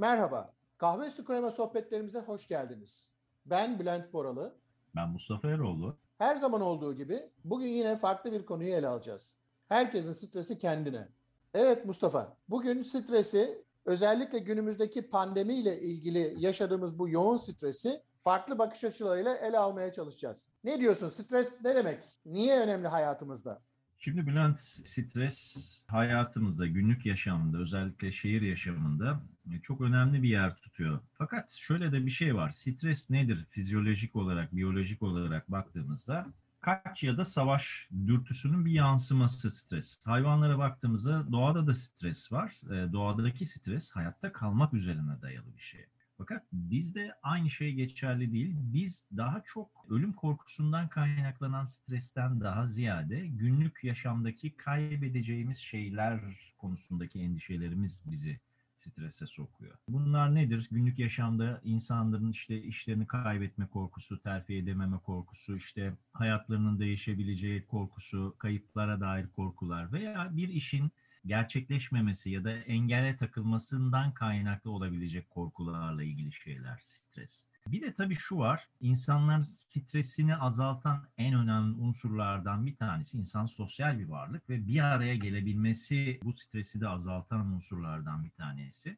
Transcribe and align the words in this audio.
Merhaba, 0.00 0.54
Kahve 0.78 1.06
Üstü 1.06 1.24
Krema 1.24 1.50
sohbetlerimize 1.50 2.20
hoş 2.20 2.48
geldiniz. 2.48 3.14
Ben 3.46 3.78
Bülent 3.78 4.12
Boralı. 4.12 4.56
Ben 4.96 5.08
Mustafa 5.08 5.48
Eroğlu. 5.48 5.96
Her 6.18 6.36
zaman 6.36 6.60
olduğu 6.60 6.94
gibi 6.94 7.30
bugün 7.44 7.66
yine 7.66 7.96
farklı 7.96 8.32
bir 8.32 8.46
konuyu 8.46 8.74
ele 8.74 8.88
alacağız. 8.88 9.36
Herkesin 9.68 10.12
stresi 10.12 10.58
kendine. 10.58 11.08
Evet 11.54 11.84
Mustafa, 11.84 12.36
bugün 12.48 12.82
stresi 12.82 13.64
özellikle 13.84 14.38
günümüzdeki 14.38 15.10
pandemiyle 15.10 15.80
ilgili 15.80 16.34
yaşadığımız 16.38 16.98
bu 16.98 17.08
yoğun 17.08 17.36
stresi 17.36 18.02
farklı 18.24 18.58
bakış 18.58 18.84
açılarıyla 18.84 19.36
ele 19.36 19.58
almaya 19.58 19.92
çalışacağız. 19.92 20.48
Ne 20.64 20.80
diyorsun? 20.80 21.08
Stres 21.08 21.64
ne 21.64 21.74
demek? 21.74 22.04
Niye 22.26 22.60
önemli 22.60 22.88
hayatımızda? 22.88 23.62
Şimdi 24.02 24.26
Bülent, 24.26 24.60
stres 24.60 25.56
hayatımızda, 25.88 26.66
günlük 26.66 27.06
yaşamında, 27.06 27.58
özellikle 27.58 28.12
şehir 28.12 28.42
yaşamında 28.42 29.22
e, 29.52 29.60
çok 29.62 29.80
önemli 29.80 30.22
bir 30.22 30.28
yer 30.28 30.56
tutuyor. 30.56 31.00
Fakat 31.12 31.50
şöyle 31.52 31.92
de 31.92 32.06
bir 32.06 32.10
şey 32.10 32.34
var. 32.34 32.52
Stres 32.52 33.10
nedir? 33.10 33.46
Fizyolojik 33.50 34.16
olarak, 34.16 34.56
biyolojik 34.56 35.02
olarak 35.02 35.50
baktığımızda 35.50 36.26
kaç 36.60 37.02
ya 37.02 37.16
da 37.16 37.24
savaş 37.24 37.88
dürtüsünün 38.06 38.64
bir 38.64 38.72
yansıması 38.72 39.50
stres. 39.50 39.98
Hayvanlara 40.04 40.58
baktığımızda 40.58 41.32
doğada 41.32 41.66
da 41.66 41.74
stres 41.74 42.32
var. 42.32 42.60
E, 42.70 42.92
doğadaki 42.92 43.46
stres 43.46 43.90
hayatta 43.90 44.32
kalmak 44.32 44.74
üzerine 44.74 45.22
dayalı 45.22 45.56
bir 45.56 45.62
şey. 45.62 45.86
Fakat 46.20 46.42
bizde 46.52 47.14
aynı 47.22 47.50
şey 47.50 47.72
geçerli 47.74 48.32
değil. 48.32 48.54
Biz 48.56 49.04
daha 49.16 49.42
çok 49.46 49.86
ölüm 49.90 50.12
korkusundan 50.12 50.88
kaynaklanan 50.88 51.64
stresten 51.64 52.40
daha 52.40 52.66
ziyade 52.66 53.26
günlük 53.26 53.84
yaşamdaki 53.84 54.56
kaybedeceğimiz 54.56 55.58
şeyler 55.58 56.20
konusundaki 56.58 57.20
endişelerimiz 57.20 58.02
bizi 58.06 58.40
strese 58.74 59.26
sokuyor. 59.26 59.74
Bunlar 59.88 60.34
nedir? 60.34 60.68
Günlük 60.70 60.98
yaşamda 60.98 61.60
insanların 61.64 62.30
işte 62.30 62.62
işlerini 62.62 63.06
kaybetme 63.06 63.66
korkusu, 63.66 64.22
terfi 64.22 64.54
edememe 64.54 64.98
korkusu, 64.98 65.56
işte 65.56 65.92
hayatlarının 66.12 66.78
değişebileceği 66.78 67.66
korkusu, 67.66 68.34
kayıplara 68.38 69.00
dair 69.00 69.26
korkular 69.26 69.92
veya 69.92 70.36
bir 70.36 70.48
işin 70.48 70.90
gerçekleşmemesi 71.26 72.30
ya 72.30 72.44
da 72.44 72.52
engele 72.52 73.16
takılmasından 73.16 74.14
kaynaklı 74.14 74.70
olabilecek 74.70 75.30
korkularla 75.30 76.02
ilgili 76.02 76.32
şeyler, 76.32 76.80
stres. 76.82 77.46
Bir 77.66 77.82
de 77.82 77.94
tabii 77.94 78.14
şu 78.14 78.38
var, 78.38 78.68
insanlar 78.80 79.42
stresini 79.42 80.36
azaltan 80.36 81.08
en 81.18 81.34
önemli 81.34 81.74
unsurlardan 81.74 82.66
bir 82.66 82.76
tanesi 82.76 83.18
insan 83.18 83.46
sosyal 83.46 83.98
bir 83.98 84.08
varlık 84.08 84.50
ve 84.50 84.66
bir 84.66 84.80
araya 84.80 85.16
gelebilmesi 85.16 86.20
bu 86.22 86.32
stresi 86.32 86.80
de 86.80 86.88
azaltan 86.88 87.52
unsurlardan 87.52 88.24
bir 88.24 88.30
tanesi. 88.30 88.96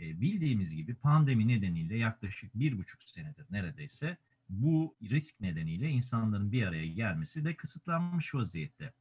E, 0.00 0.20
bildiğimiz 0.20 0.74
gibi 0.74 0.94
pandemi 0.94 1.48
nedeniyle 1.48 1.96
yaklaşık 1.96 2.54
bir 2.54 2.78
buçuk 2.78 3.02
senedir 3.02 3.46
neredeyse 3.50 4.16
bu 4.48 4.96
risk 5.02 5.40
nedeniyle 5.40 5.90
insanların 5.90 6.52
bir 6.52 6.66
araya 6.66 6.86
gelmesi 6.86 7.44
de 7.44 7.54
kısıtlanmış 7.54 8.34
vaziyette. 8.34 8.92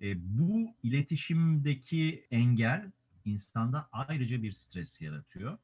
E, 0.00 0.38
bu 0.38 0.74
iletişimdeki 0.82 2.26
engel 2.30 2.90
insanda 3.24 3.88
ayrıca 3.92 4.42
bir 4.42 4.52
stres 4.52 5.00
yaratıyor. 5.00 5.58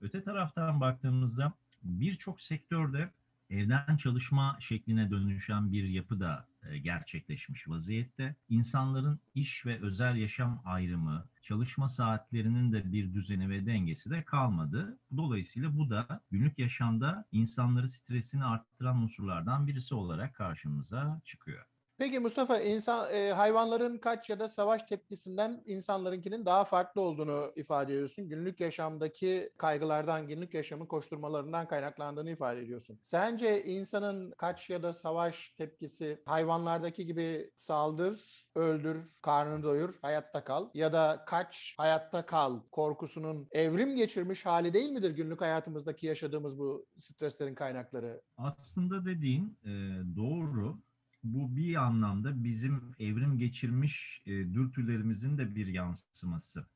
Öte 0.00 0.24
taraftan 0.24 0.80
baktığımızda 0.80 1.52
birçok 1.82 2.40
sektörde 2.40 3.10
evden 3.50 3.96
çalışma 3.96 4.56
şekline 4.60 5.10
dönüşen 5.10 5.72
bir 5.72 5.84
yapı 5.84 6.20
da 6.20 6.46
e, 6.62 6.78
gerçekleşmiş 6.78 7.68
vaziyette. 7.68 8.36
İnsanların 8.48 9.20
iş 9.34 9.66
ve 9.66 9.80
özel 9.80 10.16
yaşam 10.16 10.62
ayrımı, 10.64 11.28
çalışma 11.42 11.88
saatlerinin 11.88 12.72
de 12.72 12.92
bir 12.92 13.14
düzeni 13.14 13.50
ve 13.50 13.66
dengesi 13.66 14.10
de 14.10 14.24
kalmadı. 14.24 14.98
Dolayısıyla 15.16 15.78
bu 15.78 15.90
da 15.90 16.20
günlük 16.30 16.58
yaşamda 16.58 17.24
insanları 17.32 17.90
stresini 17.90 18.44
arttıran 18.44 18.96
unsurlardan 18.96 19.66
birisi 19.66 19.94
olarak 19.94 20.34
karşımıza 20.34 21.20
çıkıyor. 21.24 21.71
Peki 22.02 22.18
Mustafa, 22.18 22.60
insan 22.60 23.14
e, 23.14 23.32
hayvanların 23.32 23.98
kaç 23.98 24.30
ya 24.30 24.38
da 24.38 24.48
savaş 24.48 24.82
tepkisinden 24.82 25.62
insanlarınkinin 25.66 26.46
daha 26.46 26.64
farklı 26.64 27.00
olduğunu 27.00 27.52
ifade 27.56 27.92
ediyorsun. 27.92 28.28
Günlük 28.28 28.60
yaşamdaki 28.60 29.50
kaygılardan, 29.58 30.28
günlük 30.28 30.54
yaşamın 30.54 30.86
koşturmalarından 30.86 31.68
kaynaklandığını 31.68 32.30
ifade 32.30 32.60
ediyorsun. 32.60 32.98
Sence 33.02 33.64
insanın 33.64 34.30
kaç 34.30 34.70
ya 34.70 34.82
da 34.82 34.92
savaş 34.92 35.54
tepkisi 35.58 36.22
hayvanlardaki 36.24 37.06
gibi 37.06 37.50
saldır, 37.58 38.46
öldür, 38.54 39.18
karnını 39.22 39.62
doyur, 39.62 39.98
hayatta 40.02 40.44
kal 40.44 40.68
ya 40.74 40.92
da 40.92 41.24
kaç, 41.26 41.74
hayatta 41.78 42.26
kal 42.26 42.60
korkusunun 42.72 43.48
evrim 43.52 43.96
geçirmiş 43.96 44.46
hali 44.46 44.74
değil 44.74 44.90
midir 44.90 45.10
günlük 45.10 45.40
hayatımızdaki 45.40 46.06
yaşadığımız 46.06 46.58
bu 46.58 46.86
streslerin 46.98 47.54
kaynakları? 47.54 48.22
Aslında 48.36 49.04
dediğin 49.04 49.58
e, 49.64 49.70
doğru 50.16 50.78
bu 51.24 51.56
bir 51.56 51.74
anlamda 51.74 52.44
bizim 52.44 52.94
evrim 52.98 53.38
geçirmiş 53.38 54.22
e, 54.26 54.30
dürtülerimizin 54.30 55.38
de 55.38 55.54
bir 55.54 55.66
yansıması. 55.66 56.66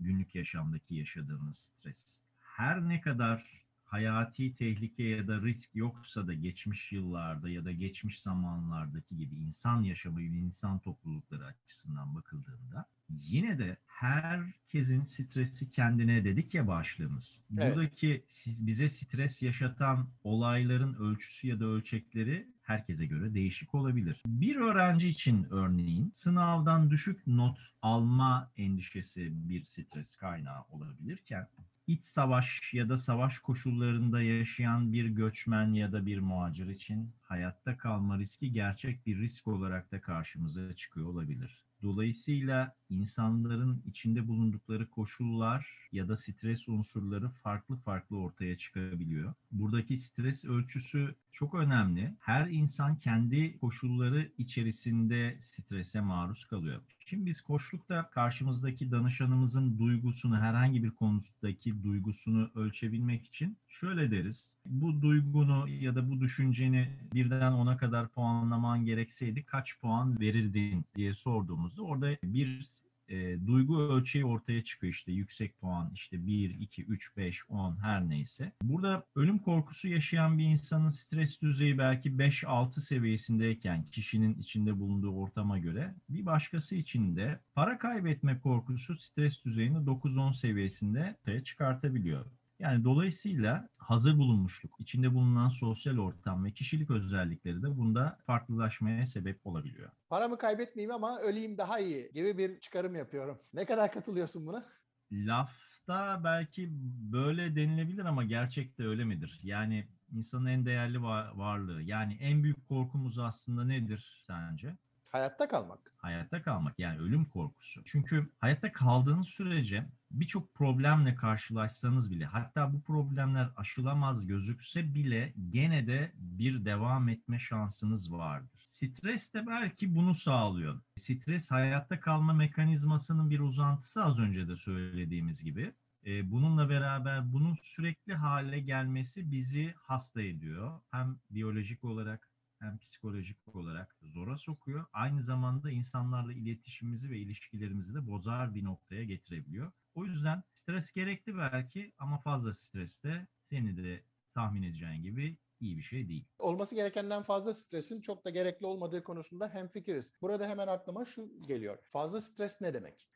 Günlük 0.00 0.34
yaşamdaki 0.34 0.94
yaşadığımız 0.94 1.58
stres. 1.58 2.20
Her 2.40 2.88
ne 2.88 3.00
kadar 3.00 3.66
hayati 3.84 4.54
tehlike 4.54 5.02
ya 5.02 5.28
da 5.28 5.42
risk 5.42 5.70
yoksa 5.74 6.26
da 6.26 6.34
geçmiş 6.34 6.92
yıllarda 6.92 7.50
ya 7.50 7.64
da 7.64 7.72
geçmiş 7.72 8.20
zamanlardaki 8.20 9.16
gibi 9.16 9.36
insan 9.36 9.82
yaşamı 9.82 10.18
ve 10.18 10.24
insan 10.24 10.78
toplulukları 10.78 11.44
açısından 11.46 12.14
bakıldığında 12.14 12.86
yine 13.08 13.58
de 13.58 13.76
herkesin 13.86 15.04
stresi 15.04 15.70
kendine 15.70 16.24
dedik 16.24 16.54
ya 16.54 16.68
başlığımız. 16.68 17.40
Evet. 17.58 17.76
Buradaki 17.76 18.24
bize 18.46 18.88
stres 18.88 19.42
yaşatan 19.42 20.08
olayların 20.24 20.94
ölçüsü 20.94 21.48
ya 21.48 21.60
da 21.60 21.64
ölçekleri 21.64 22.55
herkese 22.66 23.06
göre 23.06 23.34
değişik 23.34 23.74
olabilir. 23.74 24.22
Bir 24.26 24.56
öğrenci 24.56 25.08
için 25.08 25.46
örneğin 25.50 26.10
sınavdan 26.10 26.90
düşük 26.90 27.26
not 27.26 27.58
alma 27.82 28.50
endişesi 28.56 29.48
bir 29.48 29.64
stres 29.64 30.16
kaynağı 30.16 30.62
olabilirken 30.70 31.48
iç 31.86 32.04
savaş 32.04 32.74
ya 32.74 32.88
da 32.88 32.98
savaş 32.98 33.38
koşullarında 33.38 34.22
yaşayan 34.22 34.92
bir 34.92 35.06
göçmen 35.06 35.72
ya 35.72 35.92
da 35.92 36.06
bir 36.06 36.18
muhacir 36.18 36.66
için 36.68 37.10
hayatta 37.22 37.76
kalma 37.76 38.18
riski 38.18 38.52
gerçek 38.52 39.06
bir 39.06 39.18
risk 39.18 39.46
olarak 39.46 39.92
da 39.92 40.00
karşımıza 40.00 40.74
çıkıyor 40.76 41.06
olabilir. 41.06 41.65
Dolayısıyla 41.86 42.74
insanların 42.90 43.82
içinde 43.86 44.28
bulundukları 44.28 44.90
koşullar 44.90 45.88
ya 45.92 46.08
da 46.08 46.16
stres 46.16 46.68
unsurları 46.68 47.28
farklı 47.28 47.76
farklı 47.76 48.16
ortaya 48.18 48.58
çıkabiliyor. 48.58 49.34
Buradaki 49.52 49.98
stres 49.98 50.44
ölçüsü 50.44 51.14
çok 51.32 51.54
önemli. 51.54 52.14
Her 52.20 52.46
insan 52.46 52.96
kendi 52.96 53.58
koşulları 53.58 54.32
içerisinde 54.38 55.38
strese 55.40 56.00
maruz 56.00 56.44
kalıyor. 56.44 56.82
Şimdi 57.08 57.26
biz 57.26 57.40
koşlukta 57.40 58.10
karşımızdaki 58.10 58.90
danışanımızın 58.90 59.78
duygusunu, 59.78 60.36
herhangi 60.36 60.84
bir 60.84 60.90
konudaki 60.90 61.82
duygusunu 61.82 62.50
ölçebilmek 62.54 63.26
için 63.26 63.58
şöyle 63.68 64.10
deriz. 64.10 64.54
Bu 64.66 65.02
duygunu 65.02 65.68
ya 65.68 65.94
da 65.94 66.10
bu 66.10 66.20
düşünceni 66.20 66.88
birden 67.14 67.52
ona 67.52 67.76
kadar 67.76 68.08
puanlaman 68.08 68.84
gerekseydi 68.84 69.44
kaç 69.44 69.78
puan 69.80 70.20
verirdin 70.20 70.84
diye 70.96 71.14
sorduğumuzda 71.14 71.82
orada 71.82 72.16
bir 72.22 72.66
e, 73.08 73.46
duygu 73.46 73.80
ölçeği 73.80 74.24
ortaya 74.24 74.64
çıkıyor 74.64 74.92
işte 74.92 75.12
yüksek 75.12 75.60
puan 75.60 75.90
işte 75.94 76.26
1, 76.26 76.50
2, 76.60 76.84
3, 76.84 77.16
5, 77.16 77.50
10 77.50 77.76
her 77.82 78.08
neyse. 78.08 78.52
Burada 78.62 79.04
ölüm 79.14 79.38
korkusu 79.38 79.88
yaşayan 79.88 80.38
bir 80.38 80.44
insanın 80.44 80.90
stres 80.90 81.42
düzeyi 81.42 81.78
belki 81.78 82.10
5-6 82.10 82.80
seviyesindeyken 82.80 83.84
kişinin 83.90 84.34
içinde 84.38 84.78
bulunduğu 84.78 85.10
ortama 85.10 85.58
göre 85.58 85.94
bir 86.08 86.26
başkası 86.26 86.76
için 86.76 87.16
de 87.16 87.40
para 87.54 87.78
kaybetme 87.78 88.38
korkusu 88.38 88.96
stres 88.96 89.44
düzeyini 89.44 89.78
9-10 89.78 90.34
seviyesinde 90.34 91.16
ortaya 91.20 91.44
çıkartabiliyor. 91.44 92.24
Yani 92.58 92.84
dolayısıyla 92.84 93.68
hazır 93.76 94.18
bulunmuşluk, 94.18 94.74
içinde 94.78 95.14
bulunan 95.14 95.48
sosyal 95.48 95.98
ortam 95.98 96.44
ve 96.44 96.52
kişilik 96.52 96.90
özellikleri 96.90 97.62
de 97.62 97.76
bunda 97.76 98.18
farklılaşmaya 98.26 99.06
sebep 99.06 99.46
olabiliyor. 99.46 99.90
Paramı 100.08 100.38
kaybetmeyeyim 100.38 100.94
ama 100.94 101.20
öleyim 101.20 101.58
daha 101.58 101.78
iyi 101.78 102.10
gibi 102.14 102.38
bir 102.38 102.60
çıkarım 102.60 102.94
yapıyorum. 102.94 103.38
Ne 103.54 103.64
kadar 103.64 103.92
katılıyorsun 103.92 104.46
buna? 104.46 104.64
Lafta 105.12 106.20
belki 106.24 106.68
böyle 107.12 107.56
denilebilir 107.56 108.04
ama 108.04 108.24
gerçekte 108.24 108.86
öyle 108.86 109.04
midir? 109.04 109.40
Yani 109.42 109.88
insanın 110.12 110.46
en 110.46 110.66
değerli 110.66 111.02
varlığı. 111.02 111.82
Yani 111.82 112.14
en 112.20 112.42
büyük 112.42 112.68
korkumuz 112.68 113.18
aslında 113.18 113.64
nedir 113.64 114.22
sence? 114.26 114.76
Hayatta 115.08 115.48
kalmak. 115.48 115.92
Hayatta 115.96 116.42
kalmak 116.42 116.78
yani 116.78 116.98
ölüm 116.98 117.24
korkusu. 117.24 117.82
Çünkü 117.84 118.30
hayatta 118.40 118.72
kaldığınız 118.72 119.28
sürece 119.28 119.86
birçok 120.20 120.54
problemle 120.54 121.14
karşılaşsanız 121.14 122.10
bile 122.10 122.24
hatta 122.24 122.72
bu 122.72 122.82
problemler 122.82 123.50
aşılamaz 123.56 124.26
gözükse 124.26 124.94
bile 124.94 125.34
gene 125.50 125.86
de 125.86 126.12
bir 126.16 126.64
devam 126.64 127.08
etme 127.08 127.38
şansınız 127.38 128.12
vardır. 128.12 128.66
Stres 128.68 129.34
de 129.34 129.46
belki 129.46 129.94
bunu 129.94 130.14
sağlıyor. 130.14 130.80
Stres 130.96 131.50
hayatta 131.50 132.00
kalma 132.00 132.32
mekanizmasının 132.32 133.30
bir 133.30 133.40
uzantısı 133.40 134.04
az 134.04 134.18
önce 134.18 134.48
de 134.48 134.56
söylediğimiz 134.56 135.44
gibi. 135.44 135.74
E, 136.06 136.30
bununla 136.30 136.68
beraber 136.68 137.32
bunun 137.32 137.54
sürekli 137.54 138.14
hale 138.14 138.60
gelmesi 138.60 139.30
bizi 139.30 139.74
hasta 139.76 140.22
ediyor. 140.22 140.80
Hem 140.90 141.18
biyolojik 141.30 141.84
olarak 141.84 142.28
hem 142.58 142.78
psikolojik 142.78 143.56
olarak 143.56 143.96
zora 144.02 144.38
sokuyor. 144.38 144.86
Aynı 144.92 145.22
zamanda 145.22 145.70
insanlarla 145.70 146.32
iletişimimizi 146.32 147.10
ve 147.10 147.18
ilişkilerimizi 147.18 147.94
de 147.94 148.06
bozar 148.06 148.54
bir 148.54 148.64
noktaya 148.64 149.04
getirebiliyor. 149.04 149.72
O 149.96 150.04
yüzden 150.04 150.42
stres 150.52 150.92
gerekli 150.92 151.38
belki 151.38 151.92
ama 151.98 152.18
fazla 152.18 152.54
stres 152.54 153.02
de 153.02 153.26
seni 153.50 153.76
de 153.76 154.02
tahmin 154.34 154.62
edeceğin 154.62 155.02
gibi 155.02 155.36
iyi 155.60 155.78
bir 155.78 155.82
şey 155.82 156.08
değil. 156.08 156.24
Olması 156.38 156.74
gerekenden 156.74 157.22
fazla 157.22 157.54
stresin 157.54 158.00
çok 158.00 158.24
da 158.24 158.30
gerekli 158.30 158.66
olmadığı 158.66 159.04
konusunda 159.04 159.54
hemfikiriz. 159.54 160.12
Burada 160.22 160.48
hemen 160.48 160.66
aklıma 160.66 161.04
şu 161.04 161.42
geliyor. 161.46 161.78
Fazla 161.92 162.20
stres 162.20 162.60
ne 162.60 162.74
demek? 162.74 163.08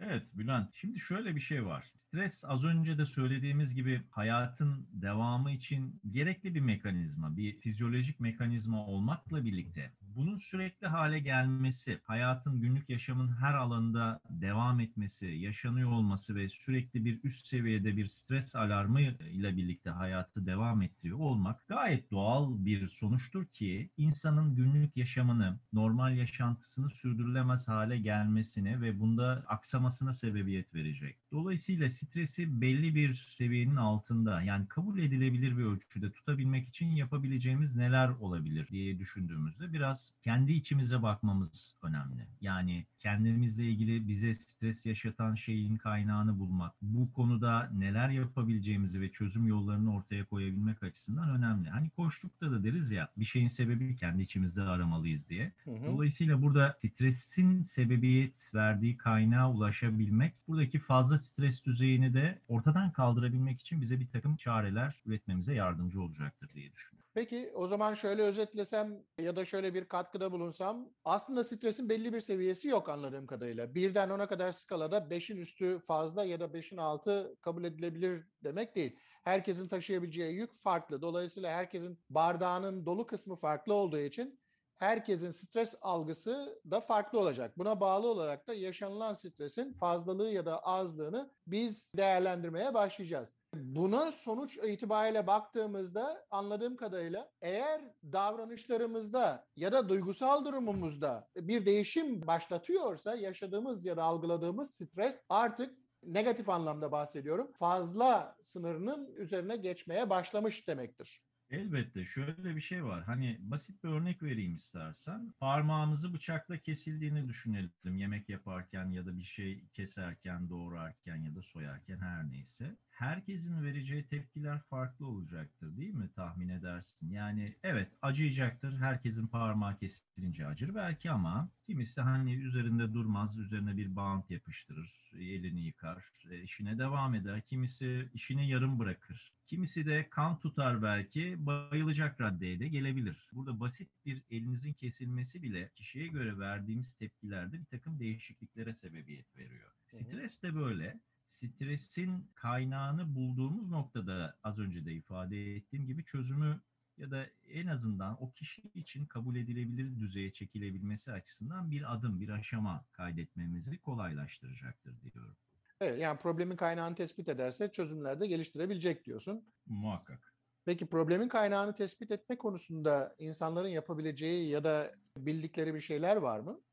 Evet 0.00 0.22
Bülent. 0.32 0.70
Şimdi 0.74 1.00
şöyle 1.00 1.36
bir 1.36 1.40
şey 1.40 1.66
var. 1.66 1.92
Stres 1.98 2.44
az 2.44 2.64
önce 2.64 2.98
de 2.98 3.06
söylediğimiz 3.06 3.74
gibi 3.74 4.02
hayatın 4.10 4.88
devamı 4.92 5.50
için 5.52 6.00
gerekli 6.10 6.54
bir 6.54 6.60
mekanizma, 6.60 7.36
bir 7.36 7.60
fizyolojik 7.60 8.20
mekanizma 8.20 8.86
olmakla 8.86 9.44
birlikte 9.44 9.92
bunun 10.14 10.36
sürekli 10.36 10.86
hale 10.86 11.18
gelmesi, 11.18 12.00
hayatın 12.04 12.60
günlük 12.60 12.88
yaşamın 12.88 13.28
her 13.36 13.54
alanında 13.54 14.20
devam 14.30 14.80
etmesi, 14.80 15.26
yaşanıyor 15.26 15.90
olması 15.90 16.34
ve 16.34 16.48
sürekli 16.48 17.04
bir 17.04 17.20
üst 17.24 17.46
seviyede 17.46 17.96
bir 17.96 18.06
stres 18.08 18.54
alarmı 18.54 19.00
ile 19.00 19.56
birlikte 19.56 19.90
hayatı 19.90 20.46
devam 20.46 20.82
ettiriyor 20.82 21.18
olmak 21.18 21.68
gayet 21.68 22.10
doğal 22.10 22.64
bir 22.64 22.88
sonuçtur 22.88 23.46
ki 23.46 23.90
insanın 23.96 24.54
günlük 24.56 24.96
yaşamını, 24.96 25.60
normal 25.72 26.16
yaşantısını 26.16 26.90
sürdürülemez 26.90 27.68
hale 27.68 27.98
gelmesine 27.98 28.80
ve 28.80 29.00
bunda 29.00 29.44
aksamasına 29.46 30.14
sebebiyet 30.14 30.74
verecek. 30.74 31.18
Dolayısıyla 31.32 31.90
stresi 31.90 32.60
belli 32.60 32.94
bir 32.94 33.34
seviyenin 33.38 33.76
altında 33.76 34.42
yani 34.42 34.68
kabul 34.68 34.98
edilebilir 34.98 35.58
bir 35.58 35.64
ölçüde 35.64 36.12
tutabilmek 36.12 36.68
için 36.68 36.86
yapabileceğimiz 36.86 37.76
neler 37.76 38.08
olabilir 38.08 38.68
diye 38.68 38.98
düşündüğümüzde 38.98 39.72
biraz 39.72 40.12
kendi 40.22 40.52
içimize 40.52 41.02
bakmamız 41.02 41.76
önemli. 41.82 42.26
Yani 42.40 42.86
kendimizle 42.98 43.68
ilgili 43.68 44.08
bize 44.08 44.34
stres 44.34 44.86
yaşatan 44.86 45.34
şeyin 45.34 45.76
kaynağını 45.76 46.38
bulmak, 46.38 46.74
bu 46.82 47.12
konuda 47.12 47.70
neler 47.74 48.08
yapabileceğimizi 48.08 49.00
ve 49.00 49.10
çözüm 49.10 49.46
yollarını 49.46 49.94
ortaya 49.94 50.24
koyabilmek 50.24 50.82
açısından 50.82 51.30
önemli. 51.30 51.70
Hani 51.70 51.90
koştukta 51.90 52.50
da 52.50 52.64
deriz 52.64 52.90
ya 52.90 53.08
bir 53.16 53.24
şeyin 53.24 53.48
sebebi 53.48 53.96
kendi 53.96 54.22
içimizde 54.22 54.62
aramalıyız 54.62 55.28
diye. 55.28 55.52
Dolayısıyla 55.66 56.42
burada 56.42 56.78
stresin 56.86 57.62
sebebiyet 57.62 58.50
verdiği 58.54 58.96
kaynağa 58.96 59.50
ulaşabilmek, 59.52 60.34
buradaki 60.48 60.78
fazla 60.78 61.17
stres 61.18 61.64
düzeyini 61.64 62.14
de 62.14 62.38
ortadan 62.48 62.92
kaldırabilmek 62.92 63.60
için 63.60 63.80
bize 63.80 64.00
bir 64.00 64.08
takım 64.08 64.36
çareler 64.36 65.02
üretmemize 65.06 65.54
yardımcı 65.54 66.02
olacaktır 66.02 66.50
diye 66.54 66.72
düşünüyorum. 66.72 67.08
Peki 67.14 67.52
o 67.54 67.66
zaman 67.66 67.94
şöyle 67.94 68.22
özetlesem 68.22 69.02
ya 69.18 69.36
da 69.36 69.44
şöyle 69.44 69.74
bir 69.74 69.84
katkıda 69.84 70.32
bulunsam 70.32 70.88
aslında 71.04 71.44
stresin 71.44 71.88
belli 71.88 72.12
bir 72.12 72.20
seviyesi 72.20 72.68
yok 72.68 72.88
anladığım 72.88 73.26
kadarıyla. 73.26 73.74
Birden 73.74 74.10
ona 74.10 74.26
kadar 74.28 74.52
skalada 74.52 74.98
5'in 74.98 75.36
üstü 75.36 75.78
fazla 75.78 76.24
ya 76.24 76.40
da 76.40 76.44
5'in 76.44 76.78
altı 76.78 77.36
kabul 77.40 77.64
edilebilir 77.64 78.24
demek 78.44 78.76
değil. 78.76 78.96
Herkesin 79.24 79.68
taşıyabileceği 79.68 80.34
yük 80.34 80.52
farklı. 80.52 81.02
Dolayısıyla 81.02 81.50
herkesin 81.52 81.98
bardağının 82.10 82.86
dolu 82.86 83.06
kısmı 83.06 83.36
farklı 83.36 83.74
olduğu 83.74 83.98
için 83.98 84.40
herkesin 84.78 85.30
stres 85.30 85.74
algısı 85.82 86.60
da 86.70 86.80
farklı 86.80 87.20
olacak. 87.20 87.58
Buna 87.58 87.80
bağlı 87.80 88.08
olarak 88.08 88.48
da 88.48 88.54
yaşanılan 88.54 89.14
stresin 89.14 89.72
fazlalığı 89.72 90.30
ya 90.30 90.46
da 90.46 90.58
azlığını 90.58 91.30
biz 91.46 91.92
değerlendirmeye 91.96 92.74
başlayacağız. 92.74 93.32
Buna 93.54 94.12
sonuç 94.12 94.56
itibariyle 94.56 95.26
baktığımızda 95.26 96.26
anladığım 96.30 96.76
kadarıyla 96.76 97.30
eğer 97.40 97.80
davranışlarımızda 98.12 99.46
ya 99.56 99.72
da 99.72 99.88
duygusal 99.88 100.44
durumumuzda 100.44 101.28
bir 101.36 101.66
değişim 101.66 102.26
başlatıyorsa 102.26 103.14
yaşadığımız 103.14 103.84
ya 103.84 103.96
da 103.96 104.02
algıladığımız 104.02 104.70
stres 104.70 105.22
artık 105.28 105.78
negatif 106.02 106.48
anlamda 106.48 106.92
bahsediyorum. 106.92 107.52
Fazla 107.52 108.36
sınırının 108.42 109.14
üzerine 109.16 109.56
geçmeye 109.56 110.10
başlamış 110.10 110.68
demektir. 110.68 111.27
Elbette 111.50 112.04
şöyle 112.06 112.56
bir 112.56 112.60
şey 112.60 112.84
var. 112.84 113.04
Hani 113.04 113.38
basit 113.40 113.84
bir 113.84 113.88
örnek 113.88 114.22
vereyim 114.22 114.54
istersen. 114.54 115.34
Parmağımızı 115.40 116.14
bıçakla 116.14 116.58
kesildiğini 116.58 117.28
düşünelim. 117.28 117.96
Yemek 117.96 118.28
yaparken 118.28 118.90
ya 118.90 119.06
da 119.06 119.18
bir 119.18 119.24
şey 119.24 119.68
keserken, 119.74 120.48
doğrarken 120.50 121.16
ya 121.16 121.34
da 121.34 121.42
soyarken 121.42 121.98
her 121.98 122.30
neyse. 122.30 122.76
Herkesin 122.90 123.62
vereceği 123.62 124.06
tepkiler 124.08 124.60
farklı 124.70 125.06
olacaktır 125.06 125.76
değil 125.76 125.94
mi? 125.94 126.10
Tahmin 126.16 126.48
edersin. 126.48 127.10
Yani 127.10 127.56
evet 127.62 127.92
acıyacaktır. 128.02 128.78
Herkesin 128.78 129.26
parmağı 129.26 129.78
kesilince 129.78 130.46
acır 130.46 130.74
belki 130.74 131.10
ama 131.10 131.50
kimisi 131.66 132.00
hani 132.00 132.34
üzerinde 132.34 132.94
durmaz, 132.94 133.38
üzerine 133.38 133.76
bir 133.76 133.96
bant 133.96 134.30
yapıştırır, 134.30 135.10
elini 135.14 135.60
yıkar, 135.60 136.04
e, 136.30 136.42
işine 136.42 136.78
devam 136.78 137.14
eder. 137.14 137.42
Kimisi 137.42 138.10
işini 138.14 138.48
yarım 138.48 138.78
bırakır. 138.78 139.37
Kimisi 139.48 139.86
de 139.86 140.08
kan 140.10 140.40
tutar 140.40 140.82
belki, 140.82 141.46
bayılacak 141.46 142.20
raddeye 142.20 142.60
de 142.60 142.68
gelebilir. 142.68 143.28
Burada 143.32 143.60
basit 143.60 143.90
bir 144.06 144.22
elinizin 144.30 144.72
kesilmesi 144.72 145.42
bile 145.42 145.70
kişiye 145.74 146.08
göre 146.08 146.38
verdiğimiz 146.38 146.96
tepkilerde 146.96 147.60
bir 147.60 147.64
takım 147.64 148.00
değişikliklere 148.00 148.74
sebebiyet 148.74 149.36
veriyor. 149.36 149.72
Hı. 149.90 150.04
Stres 150.04 150.42
de 150.42 150.54
böyle. 150.54 151.00
Stresin 151.28 152.30
kaynağını 152.34 153.14
bulduğumuz 153.14 153.68
noktada 153.68 154.38
az 154.42 154.58
önce 154.58 154.84
de 154.84 154.94
ifade 154.94 155.56
ettiğim 155.56 155.86
gibi 155.86 156.04
çözümü 156.04 156.60
ya 156.96 157.10
da 157.10 157.26
en 157.48 157.66
azından 157.66 158.22
o 158.22 158.32
kişi 158.32 158.62
için 158.74 159.06
kabul 159.06 159.36
edilebilir 159.36 160.00
düzeye 160.00 160.32
çekilebilmesi 160.32 161.12
açısından 161.12 161.70
bir 161.70 161.94
adım, 161.94 162.20
bir 162.20 162.28
aşama 162.28 162.86
kaydetmemizi 162.92 163.78
kolaylaştıracaktır 163.78 165.00
diyorum. 165.02 165.36
Evet, 165.80 166.00
yani 166.00 166.18
problemin 166.18 166.56
kaynağını 166.56 166.94
tespit 166.94 167.28
ederse 167.28 167.72
çözümler 167.72 168.20
de 168.20 168.26
geliştirebilecek 168.26 169.04
diyorsun. 169.04 169.54
Muhakkak. 169.66 170.34
Peki 170.64 170.86
problemin 170.86 171.28
kaynağını 171.28 171.74
tespit 171.74 172.10
etme 172.10 172.38
konusunda 172.38 173.14
insanların 173.18 173.68
yapabileceği 173.68 174.48
ya 174.50 174.64
da 174.64 174.94
bildikleri 175.16 175.74
bir 175.74 175.80
şeyler 175.80 176.16
var 176.16 176.40
mı? 176.40 176.64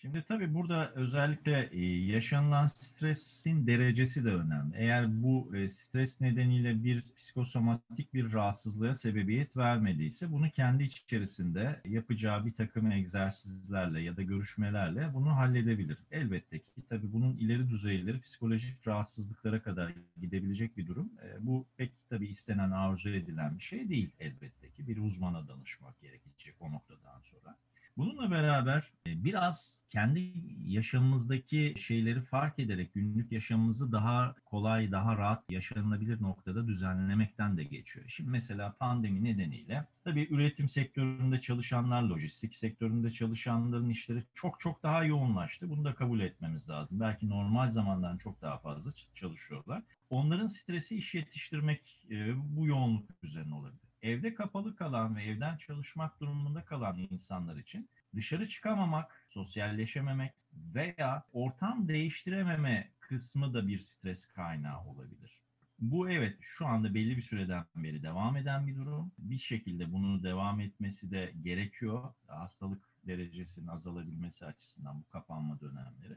Şimdi 0.00 0.24
tabii 0.28 0.54
burada 0.54 0.92
özellikle 0.94 1.68
e, 1.72 1.80
yaşanılan 2.06 2.66
stresin 2.66 3.66
derecesi 3.66 4.24
de 4.24 4.28
önemli. 4.32 4.76
Eğer 4.76 5.22
bu 5.22 5.56
e, 5.56 5.68
stres 5.68 6.20
nedeniyle 6.20 6.84
bir 6.84 7.04
psikosomatik 7.18 8.14
bir 8.14 8.32
rahatsızlığa 8.32 8.94
sebebiyet 8.94 9.56
vermediyse 9.56 10.32
bunu 10.32 10.50
kendi 10.50 10.82
içerisinde 10.84 11.80
yapacağı 11.84 12.46
bir 12.46 12.52
takım 12.52 12.92
egzersizlerle 12.92 14.00
ya 14.02 14.16
da 14.16 14.22
görüşmelerle 14.22 15.14
bunu 15.14 15.36
halledebilir. 15.36 15.98
Elbette 16.10 16.58
ki 16.58 16.82
tabii 16.88 17.12
bunun 17.12 17.36
ileri 17.36 17.70
düzeyleri 17.70 18.20
psikolojik 18.20 18.88
rahatsızlıklara 18.88 19.62
kadar 19.62 19.92
gidebilecek 20.20 20.76
bir 20.76 20.86
durum. 20.86 21.10
E, 21.22 21.46
Bu 21.46 21.66
pek 21.76 21.92
tabii 22.10 22.26
istenen, 22.26 22.70
arzu 22.70 23.10
edilen 23.10 23.58
bir 23.58 23.62
şey 23.64 23.88
değil 23.88 24.10
elbette 24.20 24.70
ki. 24.70 24.88
Bir 24.88 24.96
uzmana 24.96 25.48
danışmak 25.48 26.00
gerekecek 26.00 26.54
o 26.60 26.72
noktadan 26.72 27.20
sonra. 27.20 27.56
Bununla 27.96 28.30
beraber 28.30 28.92
biraz 29.06 29.77
kendi 29.90 30.32
yaşamımızdaki 30.66 31.74
şeyleri 31.78 32.20
fark 32.22 32.58
ederek 32.58 32.94
günlük 32.94 33.32
yaşamımızı 33.32 33.92
daha 33.92 34.34
kolay, 34.44 34.92
daha 34.92 35.16
rahat 35.16 35.50
yaşanılabilir 35.50 36.22
noktada 36.22 36.68
düzenlemekten 36.68 37.56
de 37.56 37.64
geçiyor. 37.64 38.06
Şimdi 38.08 38.30
mesela 38.30 38.74
pandemi 38.78 39.24
nedeniyle 39.24 39.86
tabii 40.04 40.28
üretim 40.30 40.68
sektöründe 40.68 41.40
çalışanlar, 41.40 42.02
lojistik 42.02 42.54
sektöründe 42.54 43.10
çalışanların 43.10 43.90
işleri 43.90 44.24
çok 44.34 44.60
çok 44.60 44.82
daha 44.82 45.04
yoğunlaştı. 45.04 45.70
Bunu 45.70 45.84
da 45.84 45.94
kabul 45.94 46.20
etmemiz 46.20 46.68
lazım. 46.68 47.00
Belki 47.00 47.28
normal 47.28 47.70
zamandan 47.70 48.18
çok 48.18 48.42
daha 48.42 48.58
fazla 48.58 48.90
çalışıyorlar. 49.14 49.82
Onların 50.10 50.46
stresi 50.46 50.96
iş 50.96 51.14
yetiştirmek 51.14 52.06
e, 52.10 52.34
bu 52.56 52.66
yoğunluk 52.66 53.10
üzerine 53.22 53.54
olabilir. 53.54 53.88
Evde 54.02 54.34
kapalı 54.34 54.76
kalan 54.76 55.16
ve 55.16 55.24
evden 55.24 55.56
çalışmak 55.56 56.20
durumunda 56.20 56.64
kalan 56.64 56.98
insanlar 57.10 57.56
için 57.56 57.88
dışarı 58.14 58.48
çıkamamak, 58.48 59.26
sosyalleşememek 59.28 60.32
veya 60.52 61.24
ortam 61.32 61.88
değiştirememe 61.88 62.90
kısmı 63.00 63.54
da 63.54 63.68
bir 63.68 63.80
stres 63.80 64.26
kaynağı 64.26 64.84
olabilir. 64.84 65.38
Bu 65.78 66.10
evet 66.10 66.38
şu 66.40 66.66
anda 66.66 66.94
belli 66.94 67.16
bir 67.16 67.22
süreden 67.22 67.64
beri 67.76 68.02
devam 68.02 68.36
eden 68.36 68.66
bir 68.66 68.76
durum. 68.76 69.12
Bir 69.18 69.38
şekilde 69.38 69.92
bunun 69.92 70.22
devam 70.22 70.60
etmesi 70.60 71.10
de 71.10 71.32
gerekiyor. 71.42 72.14
Hastalık 72.26 72.88
derecesinin 73.06 73.66
azalabilmesi 73.66 74.46
açısından 74.46 75.00
bu 75.00 75.08
kapanma 75.08 75.60
dönemleri. 75.60 76.14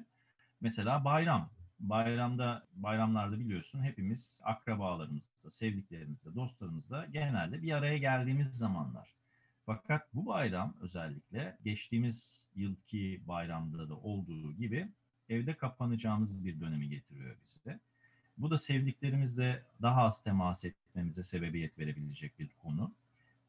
Mesela 0.62 1.06
bayram. 1.06 1.50
Bayramda, 1.80 2.68
bayramlarda 2.74 3.40
biliyorsun 3.40 3.84
hepimiz 3.84 4.40
akrabalarımızla, 4.44 5.52
sevdiklerimizle, 5.52 6.36
dostlarımızla 6.36 7.06
genelde 7.06 7.62
bir 7.62 7.72
araya 7.72 7.98
geldiğimiz 7.98 8.48
zamanlar. 8.58 9.21
Fakat 9.66 10.14
bu 10.14 10.26
bayram 10.26 10.76
özellikle 10.82 11.58
geçtiğimiz 11.64 12.44
yılki 12.56 13.22
bayramda 13.28 13.90
da 13.90 13.96
olduğu 13.96 14.54
gibi 14.54 14.88
evde 15.30 15.58
kapanacağımız 15.58 16.46
bir 16.46 16.60
dönemi 16.60 16.90
getiriyor 16.90 17.36
bize. 17.46 17.80
Bu 18.38 18.52
da 18.52 18.58
sevdiklerimizle 18.58 19.64
daha 19.82 20.02
az 20.02 20.24
temas 20.24 20.66
etmemize 20.66 21.24
sebebiyet 21.24 21.80
verebilecek 21.80 22.40
bir 22.40 22.50
konu. 22.64 22.92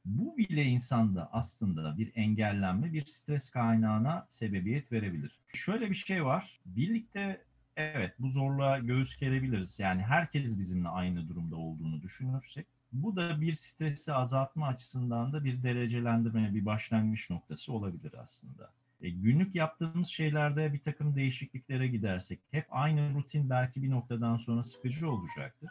Bu 0.04 0.36
bile 0.36 0.64
insanda 0.64 1.28
aslında 1.32 1.98
bir 1.98 2.12
engellenme, 2.14 2.92
bir 2.92 3.06
stres 3.06 3.50
kaynağına 3.50 4.26
sebebiyet 4.30 4.92
verebilir. 4.92 5.40
Şöyle 5.54 5.90
bir 5.90 5.94
şey 5.94 6.24
var. 6.24 6.60
Birlikte 6.66 7.44
evet 7.76 8.14
bu 8.18 8.30
zorluğa 8.30 8.78
göğüs 8.78 9.16
gerebiliriz. 9.16 9.78
Yani 9.78 10.02
herkes 10.02 10.58
bizimle 10.58 10.88
aynı 10.88 11.28
durumda 11.28 11.56
olduğunu 11.56 12.02
düşünürsek 12.02 12.66
bu 12.92 13.16
da 13.16 13.40
bir 13.40 13.54
stresi 13.54 14.12
azaltma 14.12 14.66
açısından 14.66 15.32
da 15.32 15.44
bir 15.44 15.62
derecelendirme, 15.62 16.54
bir 16.54 16.64
başlangıç 16.64 17.30
noktası 17.30 17.72
olabilir 17.72 18.12
aslında. 18.18 18.70
E, 19.00 19.10
günlük 19.10 19.54
yaptığımız 19.54 20.08
şeylerde 20.08 20.72
bir 20.72 20.78
takım 20.78 21.16
değişikliklere 21.16 21.88
gidersek 21.88 22.40
hep 22.50 22.66
aynı 22.70 23.14
rutin 23.14 23.50
belki 23.50 23.82
bir 23.82 23.90
noktadan 23.90 24.36
sonra 24.36 24.62
sıkıcı 24.62 25.10
olacaktır. 25.10 25.70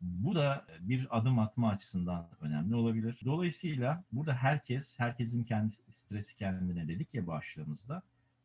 Bu 0.00 0.34
da 0.34 0.66
bir 0.80 1.18
adım 1.18 1.38
atma 1.38 1.70
açısından 1.70 2.28
önemli 2.40 2.74
olabilir. 2.74 3.20
Dolayısıyla 3.24 4.04
burada 4.12 4.34
herkes, 4.34 4.94
herkesin 4.98 5.44
kendi 5.44 5.72
stresi 5.90 6.36
kendine 6.36 6.88
dedik 6.88 7.14
ya 7.14 7.26
başlığımızda, 7.26 8.02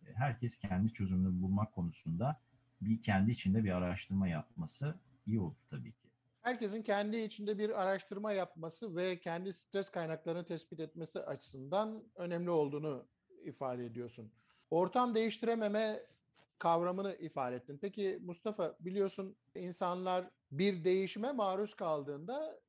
e, 0.08 0.14
herkes 0.14 0.58
kendi 0.58 0.94
çözümünü 0.94 1.42
bulmak 1.42 1.72
konusunda 1.76 2.40
bir 2.82 3.02
kendi 3.04 3.32
içinde 3.32 3.64
bir 3.64 3.72
araştırma 3.72 4.28
yapması 4.28 4.96
iyi 5.28 5.40
olur 5.40 5.56
tabii 5.70 5.92
ki. 5.92 6.09
Herkesin 6.42 6.84
kendi 6.84 7.18
içinde 7.18 7.58
bir 7.58 7.82
araştırma 7.82 8.32
yapması 8.32 8.96
ve 8.96 9.20
kendi 9.20 9.54
stres 9.54 9.90
kaynaklarını 9.90 10.46
tespit 10.46 10.80
etmesi 10.80 11.20
açısından 11.20 12.04
önemli 12.16 12.50
olduğunu 12.50 13.08
ifade 13.44 13.86
ediyorsun. 13.86 14.32
Ortam 14.70 15.16
değiştirememe 15.16 16.06
kavramını 16.60 17.16
ifade 17.16 17.56
ettin. 17.56 17.78
Peki 17.78 18.20
Mustafa 18.22 18.76
biliyorsun 18.80 19.36
insanlar 19.56 20.30
bir 20.52 20.84
değişime 20.84 21.32
maruz 21.32 21.74
kaldığında 21.74 22.60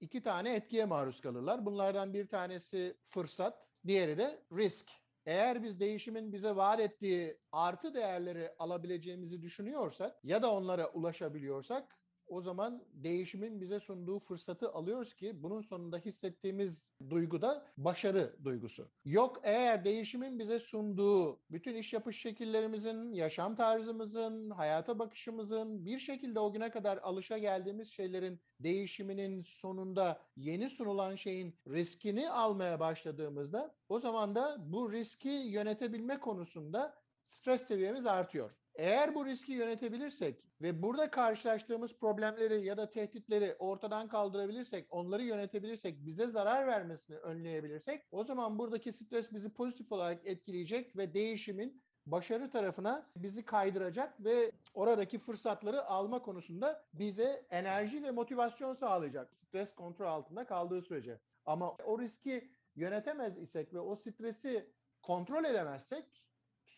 iki 0.00 0.22
tane 0.22 0.54
etkiye 0.54 0.84
maruz 0.84 1.20
kalırlar. 1.20 1.66
Bunlardan 1.66 2.14
bir 2.14 2.28
tanesi 2.28 2.96
fırsat, 3.04 3.72
diğeri 3.86 4.18
de 4.18 4.42
risk. 4.52 4.90
Eğer 5.26 5.62
biz 5.62 5.80
değişimin 5.80 6.32
bize 6.32 6.56
vaat 6.56 6.80
ettiği 6.80 7.38
artı 7.52 7.94
değerleri 7.94 8.52
alabileceğimizi 8.58 9.42
düşünüyorsak 9.42 10.24
ya 10.24 10.42
da 10.42 10.52
onlara 10.52 10.88
ulaşabiliyorsak 10.88 11.96
o 12.28 12.40
zaman 12.40 12.84
değişimin 12.92 13.60
bize 13.60 13.80
sunduğu 13.80 14.18
fırsatı 14.18 14.72
alıyoruz 14.72 15.14
ki 15.14 15.42
bunun 15.42 15.60
sonunda 15.60 15.98
hissettiğimiz 15.98 16.90
duygu 17.10 17.42
da 17.42 17.66
başarı 17.76 18.36
duygusu. 18.44 18.88
Yok 19.04 19.40
eğer 19.42 19.84
değişimin 19.84 20.38
bize 20.38 20.58
sunduğu 20.58 21.40
bütün 21.50 21.74
iş 21.74 21.92
yapış 21.92 22.20
şekillerimizin, 22.20 23.12
yaşam 23.12 23.56
tarzımızın, 23.56 24.50
hayata 24.50 24.98
bakışımızın 24.98 25.84
bir 25.84 25.98
şekilde 25.98 26.40
o 26.40 26.52
güne 26.52 26.70
kadar 26.70 26.98
alışa 26.98 27.38
geldiğimiz 27.38 27.88
şeylerin 27.88 28.40
değişiminin 28.60 29.40
sonunda 29.40 30.20
yeni 30.36 30.68
sunulan 30.68 31.14
şeyin 31.14 31.54
riskini 31.68 32.30
almaya 32.30 32.80
başladığımızda 32.80 33.74
o 33.88 33.98
zaman 33.98 34.34
da 34.34 34.56
bu 34.72 34.92
riski 34.92 35.28
yönetebilme 35.28 36.20
konusunda 36.20 37.03
stres 37.24 37.62
seviyemiz 37.62 38.06
artıyor. 38.06 38.52
Eğer 38.74 39.14
bu 39.14 39.26
riski 39.26 39.52
yönetebilirsek 39.52 40.44
ve 40.62 40.82
burada 40.82 41.10
karşılaştığımız 41.10 41.96
problemleri 41.98 42.64
ya 42.64 42.76
da 42.76 42.88
tehditleri 42.88 43.56
ortadan 43.58 44.08
kaldırabilirsek, 44.08 44.86
onları 44.90 45.22
yönetebilirsek, 45.22 46.06
bize 46.06 46.26
zarar 46.26 46.66
vermesini 46.66 47.16
önleyebilirsek 47.16 48.02
o 48.10 48.24
zaman 48.24 48.58
buradaki 48.58 48.92
stres 48.92 49.32
bizi 49.32 49.52
pozitif 49.52 49.92
olarak 49.92 50.26
etkileyecek 50.26 50.96
ve 50.96 51.14
değişimin 51.14 51.82
başarı 52.06 52.50
tarafına 52.50 53.10
bizi 53.16 53.44
kaydıracak 53.44 54.24
ve 54.24 54.52
oradaki 54.74 55.18
fırsatları 55.18 55.84
alma 55.84 56.22
konusunda 56.22 56.84
bize 56.92 57.46
enerji 57.50 58.02
ve 58.02 58.10
motivasyon 58.10 58.74
sağlayacak. 58.74 59.34
Stres 59.34 59.74
kontrol 59.74 60.06
altında 60.06 60.46
kaldığı 60.46 60.82
sürece. 60.82 61.20
Ama 61.46 61.72
o 61.72 62.00
riski 62.00 62.50
yönetemez 62.76 63.38
isek 63.38 63.74
ve 63.74 63.80
o 63.80 63.96
stresi 63.96 64.70
kontrol 65.02 65.44
edemezsek 65.44 66.24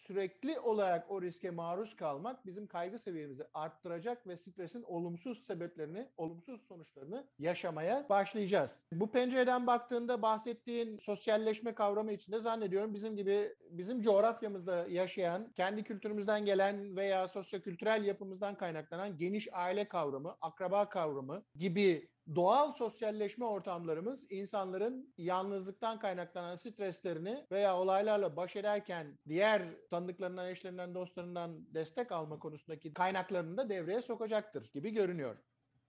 sürekli 0.06 0.60
olarak 0.60 1.10
o 1.10 1.22
riske 1.22 1.50
maruz 1.50 1.96
kalmak 1.96 2.46
bizim 2.46 2.66
kaygı 2.66 2.98
seviyemizi 2.98 3.44
arttıracak 3.54 4.26
ve 4.26 4.36
stresin 4.36 4.82
olumsuz 4.82 5.46
sebeplerini, 5.46 6.08
olumsuz 6.16 6.62
sonuçlarını 6.62 7.26
yaşamaya 7.38 8.06
başlayacağız. 8.08 8.80
Bu 8.92 9.10
pencereden 9.10 9.66
baktığında 9.66 10.22
bahsettiğin 10.22 10.98
sosyalleşme 10.98 11.75
kavramı 11.75 12.12
içinde 12.12 12.40
zannediyorum 12.40 12.94
bizim 12.94 13.16
gibi 13.16 13.54
bizim 13.70 14.00
coğrafyamızda 14.00 14.86
yaşayan, 14.88 15.52
kendi 15.52 15.82
kültürümüzden 15.82 16.44
gelen 16.44 16.96
veya 16.96 17.28
sosyokültürel 17.28 18.04
yapımızdan 18.04 18.54
kaynaklanan 18.54 19.16
geniş 19.16 19.48
aile 19.52 19.88
kavramı, 19.88 20.36
akraba 20.40 20.88
kavramı 20.88 21.42
gibi 21.54 22.08
doğal 22.35 22.73
sosyalleşme 22.73 23.45
ortamlarımız 23.45 24.26
insanların 24.30 25.14
yalnızlıktan 25.18 25.99
kaynaklanan 25.99 26.54
streslerini 26.54 27.47
veya 27.52 27.76
olaylarla 27.76 28.37
baş 28.37 28.56
ederken 28.56 29.18
diğer 29.28 29.88
tanıdıklarından, 29.90 30.49
eşlerinden, 30.49 30.95
dostlarından 30.95 31.75
destek 31.75 32.12
alma 32.12 32.38
konusundaki 32.38 32.95
kaynaklarını 32.95 33.56
da 33.56 33.68
devreye 33.68 34.02
sokacaktır 34.02 34.71
gibi 34.73 34.90
görünüyor. 34.90 35.37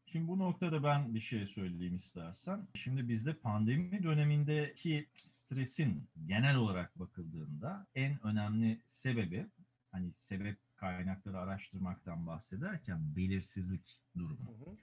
Şimdi 0.05 0.27
bu 0.27 0.39
noktada 0.39 0.83
ben 0.83 1.15
bir 1.15 1.21
şey 1.21 1.45
söyleyeyim 1.45 1.95
istersen. 1.95 2.67
Şimdi 2.75 3.09
bizde 3.09 3.33
pandemi 3.33 4.03
dönemindeki 4.03 5.07
stresin 5.25 6.09
genel 6.25 6.55
olarak 6.55 6.99
bakıldığında 6.99 7.87
en 7.95 8.27
önemli 8.27 8.81
sebebi 8.87 9.45
hani 9.91 10.13
sebep 10.13 10.57
kaynakları 10.75 11.37
araştırmaktan 11.37 12.27
bahsederken 12.27 13.15
belirsizlik 13.15 13.99
durumu. 14.17 14.51
Hı 14.65 14.69
hı. 14.69 14.75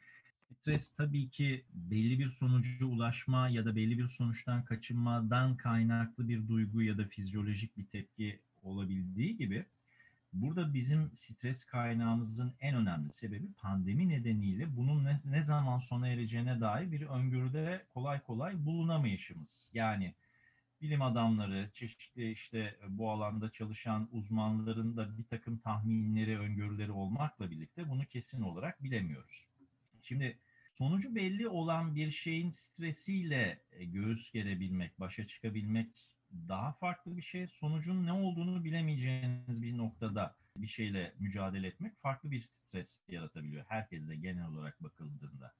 Stres 0.61 0.94
tabii 0.96 1.28
ki 1.28 1.64
belli 1.75 2.18
bir 2.18 2.28
sonuca 2.28 2.87
ulaşma 2.87 3.49
ya 3.49 3.64
da 3.64 3.76
belli 3.76 3.99
bir 3.99 4.08
sonuçtan 4.08 4.64
kaçınmadan 4.64 5.56
kaynaklı 5.56 6.28
bir 6.28 6.49
duygu 6.49 6.82
ya 6.82 6.99
da 6.99 7.04
fizyolojik 7.04 7.76
bir 7.78 7.84
tepki 7.87 8.40
olabildiği 8.62 9.37
gibi 9.37 9.66
burada 10.32 10.75
bizim 10.75 11.11
stres 11.16 11.64
kaynağımızın 11.64 12.54
en 12.61 12.76
önemli 12.76 13.12
sebebi 13.12 13.52
pandemi 13.52 14.08
nedeniyle 14.08 14.76
bunun 14.76 15.04
ne, 15.04 15.20
ne 15.25 15.42
zaman 15.42 15.78
sona 15.78 16.08
ereceğine 16.08 16.61
dair 16.61 16.92
bir 16.92 17.02
öngörüde 17.02 17.87
kolay 17.94 18.20
kolay 18.23 18.64
bulunamayışımız. 18.64 19.70
Yani 19.75 20.14
bilim 20.80 21.02
adamları, 21.02 21.70
çeşitli 21.75 22.32
işte 22.32 22.76
bu 22.88 23.11
alanda 23.11 23.50
çalışan 23.50 24.08
uzmanların 24.12 24.96
da 24.96 25.18
bir 25.18 25.25
takım 25.25 25.58
tahminleri, 25.58 26.38
öngörüleri 26.38 26.92
olmakla 26.92 27.50
birlikte 27.50 27.88
bunu 27.88 28.06
kesin 28.06 28.42
olarak 28.42 28.82
bilemiyoruz. 28.82 29.53
Şimdi 30.04 30.38
sonucu 30.73 31.14
belli 31.14 31.49
olan 31.49 31.96
bir 31.96 32.11
şeyin 32.11 32.50
stresiyle 32.50 33.62
e, 33.73 33.84
göğüs 33.84 34.32
gerebilmek, 34.32 35.00
başa 35.00 35.26
çıkabilmek 35.26 35.88
daha 36.49 36.73
farklı 36.73 37.16
bir 37.16 37.23
şey. 37.23 37.46
Sonucun 37.46 38.06
ne 38.06 38.12
olduğunu 38.12 38.64
bilemeyeceğiniz 38.64 39.62
bir 39.62 39.78
noktada 39.78 40.37
bir 40.56 40.66
şeyle 40.66 41.14
mücadele 41.18 41.66
etmek 41.66 41.96
farklı 42.00 42.30
bir 42.30 42.42
stres 42.42 43.00
yaratabiliyor. 43.08 43.64
Herkeste 43.68 44.16
genel 44.16 44.46
olarak 44.46 44.82
bakıldığında. 44.82 45.54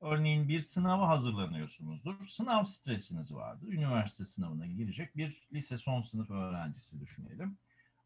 Örneğin 0.00 0.48
bir 0.48 0.60
sınava 0.60 1.08
hazırlanıyorsunuzdur. 1.08 2.26
Sınav 2.26 2.64
stresiniz 2.64 3.34
vardır. 3.34 3.68
Üniversite 3.68 4.24
sınavına 4.24 4.66
girecek 4.66 5.16
bir 5.16 5.48
lise 5.52 5.78
son 5.78 6.00
sınıf 6.00 6.30
öğrencisi 6.30 7.00
düşünelim 7.00 7.58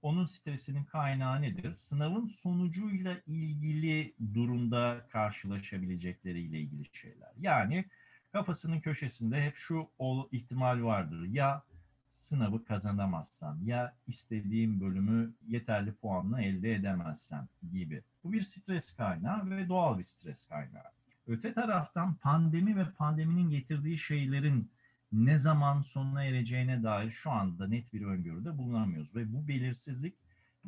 onun 0.02 0.26
stresinin 0.26 0.84
kaynağı 0.84 1.42
nedir? 1.42 1.74
Sınavın 1.74 2.26
sonucuyla 2.26 3.16
ilgili 3.26 4.14
durumda 4.34 5.06
karşılaşabilecekleriyle 5.12 6.60
ilgili 6.60 6.84
şeyler. 6.92 7.32
Yani 7.38 7.84
kafasının 8.32 8.80
köşesinde 8.80 9.42
hep 9.42 9.56
şu 9.56 9.90
ihtimal 10.32 10.82
vardır. 10.82 11.24
Ya 11.24 11.62
sınavı 12.10 12.64
kazanamazsam 12.64 13.58
ya 13.66 13.96
istediğim 14.06 14.80
bölümü 14.80 15.34
yeterli 15.46 15.92
puanla 15.92 16.42
elde 16.42 16.74
edemezsem 16.74 17.48
gibi. 17.72 18.02
Bu 18.24 18.32
bir 18.32 18.42
stres 18.42 18.92
kaynağı 18.92 19.50
ve 19.50 19.68
doğal 19.68 19.98
bir 19.98 20.04
stres 20.04 20.46
kaynağı. 20.46 20.90
Öte 21.26 21.54
taraftan 21.54 22.14
pandemi 22.14 22.76
ve 22.76 22.90
pandeminin 22.90 23.50
getirdiği 23.50 23.98
şeylerin 23.98 24.70
ne 25.12 25.38
zaman 25.38 25.80
sonuna 25.80 26.24
ereceğine 26.24 26.82
dair 26.82 27.10
şu 27.10 27.30
anda 27.30 27.68
net 27.68 27.92
bir 27.92 28.02
öngörüde 28.02 28.58
bulunamıyoruz. 28.58 29.16
Ve 29.16 29.32
bu 29.32 29.48
belirsizlik 29.48 30.14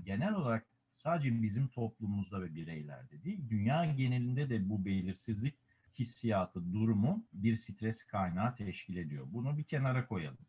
genel 0.02 0.34
olarak 0.34 0.66
sadece 0.94 1.42
bizim 1.42 1.68
toplumumuzda 1.68 2.42
ve 2.42 2.54
bireylerde 2.54 3.22
değil, 3.25 3.40
dünya 3.50 3.84
genelinde 3.84 4.50
de 4.50 4.68
bu 4.68 4.84
belirsizlik 4.84 5.54
hissiyatı, 5.99 6.72
durumu 6.72 7.25
bir 7.32 7.56
stres 7.56 8.04
kaynağı 8.04 8.56
teşkil 8.56 8.96
ediyor. 8.96 9.26
Bunu 9.32 9.58
bir 9.58 9.64
kenara 9.64 10.06
koyalım. 10.06 10.46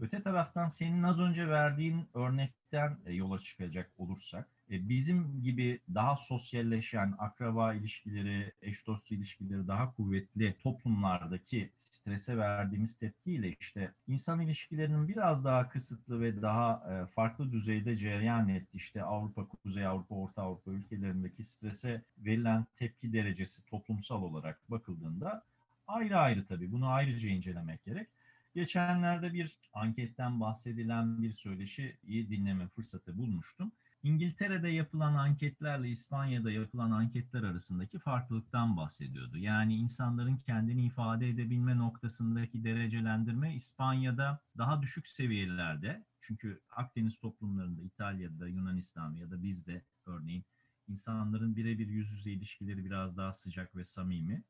Öte 0.00 0.22
taraftan 0.22 0.68
senin 0.68 1.02
az 1.02 1.18
önce 1.18 1.48
verdiğin 1.48 2.08
örnekten 2.14 2.98
yola 3.06 3.40
çıkacak 3.40 3.90
olursak, 3.98 4.48
e, 4.48 4.55
bizim 4.70 5.42
gibi 5.42 5.80
daha 5.94 6.16
sosyalleşen, 6.16 7.14
akraba 7.18 7.74
ilişkileri, 7.74 8.52
eş 8.62 8.86
dost 8.86 9.12
ilişkileri 9.12 9.68
daha 9.68 9.92
kuvvetli 9.94 10.56
toplumlardaki 10.62 11.70
strese 11.76 12.36
verdiğimiz 12.36 12.98
tepkiyle 12.98 13.56
işte 13.60 13.92
insan 14.08 14.40
ilişkilerinin 14.40 15.08
biraz 15.08 15.44
daha 15.44 15.68
kısıtlı 15.68 16.20
ve 16.20 16.42
daha 16.42 16.82
e, 16.92 17.06
farklı 17.06 17.52
düzeyde 17.52 17.96
cereyan 17.96 18.48
etti. 18.48 18.76
İşte 18.76 19.02
Avrupa, 19.02 19.48
Kuzey 19.48 19.86
Avrupa, 19.86 20.14
Orta 20.14 20.42
Avrupa 20.42 20.70
ülkelerindeki 20.70 21.44
strese 21.44 22.02
verilen 22.18 22.66
tepki 22.76 23.12
derecesi 23.12 23.66
toplumsal 23.66 24.22
olarak 24.22 24.70
bakıldığında 24.70 25.44
ayrı 25.86 26.18
ayrı 26.18 26.46
tabii. 26.46 26.72
Bunu 26.72 26.88
ayrıca 26.88 27.28
incelemek 27.28 27.84
gerek. 27.84 28.08
Geçenlerde 28.54 29.32
bir 29.32 29.56
anketten 29.72 30.40
bahsedilen 30.40 31.22
bir 31.22 31.32
söyleşiyi 31.32 32.30
dinleme 32.30 32.68
fırsatı 32.68 33.18
bulmuştum. 33.18 33.72
İngiltere'de 34.06 34.68
yapılan 34.68 35.14
anketlerle 35.14 35.88
İspanya'da 35.88 36.50
yapılan 36.50 36.90
anketler 36.90 37.42
arasındaki 37.42 37.98
farklılıktan 37.98 38.76
bahsediyordu. 38.76 39.38
Yani 39.38 39.76
insanların 39.76 40.36
kendini 40.36 40.86
ifade 40.86 41.28
edebilme 41.28 41.78
noktasındaki 41.78 42.64
derecelendirme 42.64 43.54
İspanya'da 43.54 44.40
daha 44.58 44.82
düşük 44.82 45.08
seviyelerde. 45.08 46.04
Çünkü 46.20 46.60
Akdeniz 46.70 47.18
toplumlarında 47.18 47.82
İtalya'da, 47.82 48.48
Yunanistan 48.48 49.14
ya 49.14 49.30
da 49.30 49.42
bizde 49.42 49.82
örneğin 50.06 50.44
insanların 50.88 51.56
birebir 51.56 51.88
yüz 51.88 52.10
yüze 52.10 52.30
ilişkileri 52.30 52.84
biraz 52.84 53.16
daha 53.16 53.32
sıcak 53.32 53.76
ve 53.76 53.84
samimi. 53.84 54.42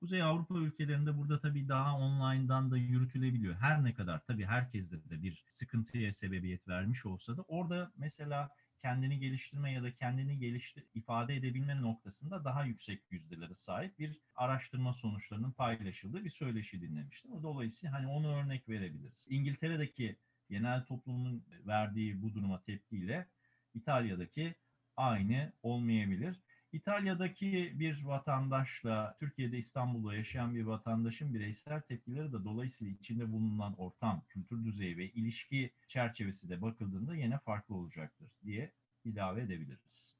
Kuzey 0.00 0.22
Avrupa 0.22 0.58
ülkelerinde 0.58 1.18
burada 1.18 1.40
tabii 1.40 1.68
daha 1.68 1.98
online'dan 1.98 2.70
da 2.70 2.76
yürütülebiliyor. 2.76 3.54
Her 3.54 3.84
ne 3.84 3.94
kadar 3.94 4.24
tabii 4.26 4.44
herkeste 4.44 5.10
de 5.10 5.22
bir 5.22 5.44
sıkıntıya 5.48 6.12
sebebiyet 6.12 6.68
vermiş 6.68 7.06
olsa 7.06 7.36
da 7.36 7.42
orada 7.42 7.92
mesela 7.96 8.50
kendini 8.82 9.18
geliştirme 9.18 9.72
ya 9.72 9.82
da 9.82 9.94
kendini 9.94 10.38
geliştir 10.38 10.84
ifade 10.94 11.36
edebilme 11.36 11.82
noktasında 11.82 12.44
daha 12.44 12.64
yüksek 12.64 13.02
yüzdelere 13.10 13.54
sahip 13.54 13.98
bir 13.98 14.20
araştırma 14.34 14.92
sonuçlarının 14.92 15.52
paylaşıldığı 15.52 16.24
bir 16.24 16.30
söyleşi 16.30 16.80
dinlemiştim. 16.80 17.42
Dolayısıyla 17.42 17.94
hani 17.94 18.06
onu 18.06 18.34
örnek 18.34 18.68
verebiliriz. 18.68 19.26
İngiltere'deki 19.28 20.16
genel 20.50 20.84
toplumun 20.84 21.44
verdiği 21.66 22.22
bu 22.22 22.34
duruma 22.34 22.62
tepkiyle 22.62 23.28
İtalya'daki 23.74 24.54
aynı 24.96 25.52
olmayabilir. 25.62 26.36
İtalya'daki 26.72 27.72
bir 27.74 28.04
vatandaşla 28.04 29.16
Türkiye'de 29.20 29.58
İstanbul'da 29.58 30.14
yaşayan 30.14 30.54
bir 30.54 30.62
vatandaşın 30.62 31.34
bireysel 31.34 31.80
tepkileri 31.80 32.32
de 32.32 32.44
dolayısıyla 32.44 32.92
içinde 32.92 33.32
bulunan 33.32 33.74
ortam, 33.78 34.24
kültür 34.28 34.64
düzeyi 34.64 34.96
ve 34.96 35.10
ilişki 35.10 35.74
çerçevesi 35.88 36.48
de 36.48 36.62
bakıldığında 36.62 37.14
yine 37.16 37.38
farklı 37.38 37.74
olacaktır 37.74 38.30
diye 38.44 38.72
ilave 39.04 39.42
edebiliriz. 39.42 40.18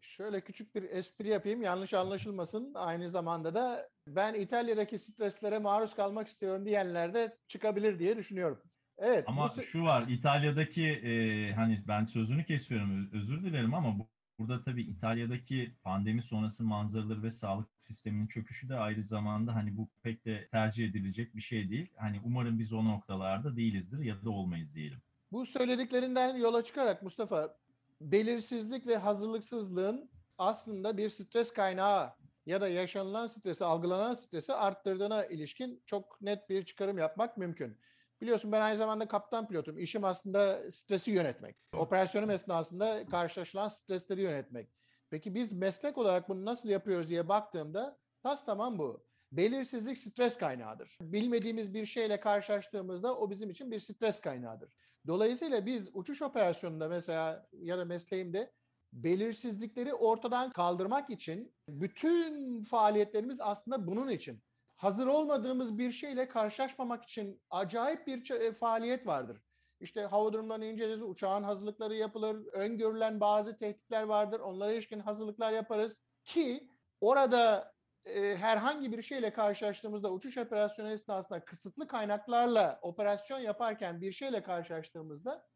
Şöyle 0.00 0.40
küçük 0.40 0.74
bir 0.74 0.82
espri 0.82 1.28
yapayım 1.28 1.62
yanlış 1.62 1.94
anlaşılmasın. 1.94 2.74
Aynı 2.74 3.10
zamanda 3.10 3.54
da 3.54 3.88
ben 4.08 4.34
İtalya'daki 4.34 4.98
streslere 4.98 5.58
maruz 5.58 5.94
kalmak 5.94 6.28
istiyorum 6.28 6.66
diyenler 6.66 7.14
de 7.14 7.36
çıkabilir 7.48 7.98
diye 7.98 8.16
düşünüyorum. 8.16 8.62
Evet. 8.98 9.24
Ama 9.26 9.52
bu... 9.56 9.62
şu 9.62 9.82
var 9.82 10.08
İtalya'daki 10.08 10.86
e, 10.86 11.52
hani 11.52 11.82
ben 11.88 12.04
sözünü 12.04 12.44
kesiyorum 12.44 13.10
özür 13.12 13.42
dilerim 13.44 13.74
ama 13.74 13.98
bu 13.98 14.13
Burada 14.38 14.62
tabii 14.62 14.82
İtalya'daki 14.82 15.72
pandemi 15.82 16.22
sonrası 16.22 16.64
manzaraları 16.64 17.22
ve 17.22 17.32
sağlık 17.32 17.68
sisteminin 17.78 18.26
çöküşü 18.26 18.68
de 18.68 18.76
ayrı 18.76 19.04
zamanda 19.04 19.54
hani 19.54 19.76
bu 19.76 19.88
pek 20.02 20.24
de 20.24 20.48
tercih 20.50 20.88
edilecek 20.88 21.36
bir 21.36 21.42
şey 21.42 21.70
değil. 21.70 21.90
Hani 21.96 22.20
umarım 22.24 22.58
biz 22.58 22.72
o 22.72 22.84
noktalarda 22.84 23.56
değilizdir 23.56 23.98
ya 23.98 24.24
da 24.24 24.30
olmayız 24.30 24.74
diyelim. 24.74 24.98
Bu 25.32 25.46
söylediklerinden 25.46 26.36
yola 26.36 26.64
çıkarak 26.64 27.02
Mustafa, 27.02 27.56
belirsizlik 28.00 28.86
ve 28.86 28.96
hazırlıksızlığın 28.96 30.10
aslında 30.38 30.96
bir 30.96 31.08
stres 31.08 31.52
kaynağı 31.52 32.12
ya 32.46 32.60
da 32.60 32.68
yaşanılan 32.68 33.26
stresi, 33.26 33.64
algılanan 33.64 34.14
stresi 34.14 34.54
arttırdığına 34.54 35.24
ilişkin 35.24 35.82
çok 35.86 36.20
net 36.22 36.50
bir 36.50 36.64
çıkarım 36.64 36.98
yapmak 36.98 37.36
mümkün. 37.36 37.78
Biliyorsun 38.20 38.52
ben 38.52 38.60
aynı 38.60 38.76
zamanda 38.76 39.08
kaptan 39.08 39.48
pilotum. 39.48 39.78
İşim 39.78 40.04
aslında 40.04 40.70
stresi 40.70 41.10
yönetmek. 41.10 41.56
Operasyonum 41.72 42.30
esnasında 42.30 43.06
karşılaşılan 43.06 43.68
stresleri 43.68 44.22
yönetmek. 44.22 44.68
Peki 45.10 45.34
biz 45.34 45.52
meslek 45.52 45.98
olarak 45.98 46.28
bunu 46.28 46.44
nasıl 46.44 46.68
yapıyoruz 46.68 47.08
diye 47.08 47.28
baktığımda 47.28 47.98
tas 48.22 48.44
tamam 48.44 48.78
bu. 48.78 49.06
Belirsizlik 49.32 49.98
stres 49.98 50.36
kaynağıdır. 50.36 50.98
Bilmediğimiz 51.00 51.74
bir 51.74 51.84
şeyle 51.84 52.20
karşılaştığımızda 52.20 53.18
o 53.18 53.30
bizim 53.30 53.50
için 53.50 53.70
bir 53.70 53.78
stres 53.78 54.20
kaynağıdır. 54.20 54.76
Dolayısıyla 55.06 55.66
biz 55.66 55.90
uçuş 55.92 56.22
operasyonunda 56.22 56.88
mesela 56.88 57.46
ya 57.52 57.78
da 57.78 57.84
mesleğimde 57.84 58.52
belirsizlikleri 58.92 59.94
ortadan 59.94 60.50
kaldırmak 60.50 61.10
için 61.10 61.54
bütün 61.68 62.62
faaliyetlerimiz 62.62 63.40
aslında 63.40 63.86
bunun 63.86 64.08
için 64.08 64.42
hazır 64.84 65.06
olmadığımız 65.06 65.78
bir 65.78 65.90
şeyle 65.92 66.28
karşılaşmamak 66.28 67.04
için 67.04 67.42
acayip 67.50 68.06
bir 68.06 68.30
e, 68.30 68.52
faaliyet 68.52 69.06
vardır. 69.06 69.40
İşte 69.80 70.02
hava 70.02 70.32
durumlarını 70.32 70.64
inceleriz, 70.64 71.02
uçağın 71.02 71.42
hazırlıkları 71.42 71.94
yapılır, 71.96 72.46
öngörülen 72.46 73.20
bazı 73.20 73.56
tehditler 73.56 74.02
vardır, 74.02 74.40
onlara 74.40 74.72
ilişkin 74.72 75.00
hazırlıklar 75.00 75.52
yaparız 75.52 76.00
ki 76.24 76.68
orada 77.00 77.72
e, 78.04 78.36
herhangi 78.36 78.92
bir 78.92 79.02
şeyle 79.02 79.32
karşılaştığımızda 79.32 80.12
uçuş 80.12 80.38
operasyonu 80.38 80.90
esnasında 80.90 81.44
kısıtlı 81.44 81.88
kaynaklarla 81.88 82.78
operasyon 82.82 83.38
yaparken 83.38 84.00
bir 84.00 84.12
şeyle 84.12 84.42
karşılaştığımızda 84.42 85.46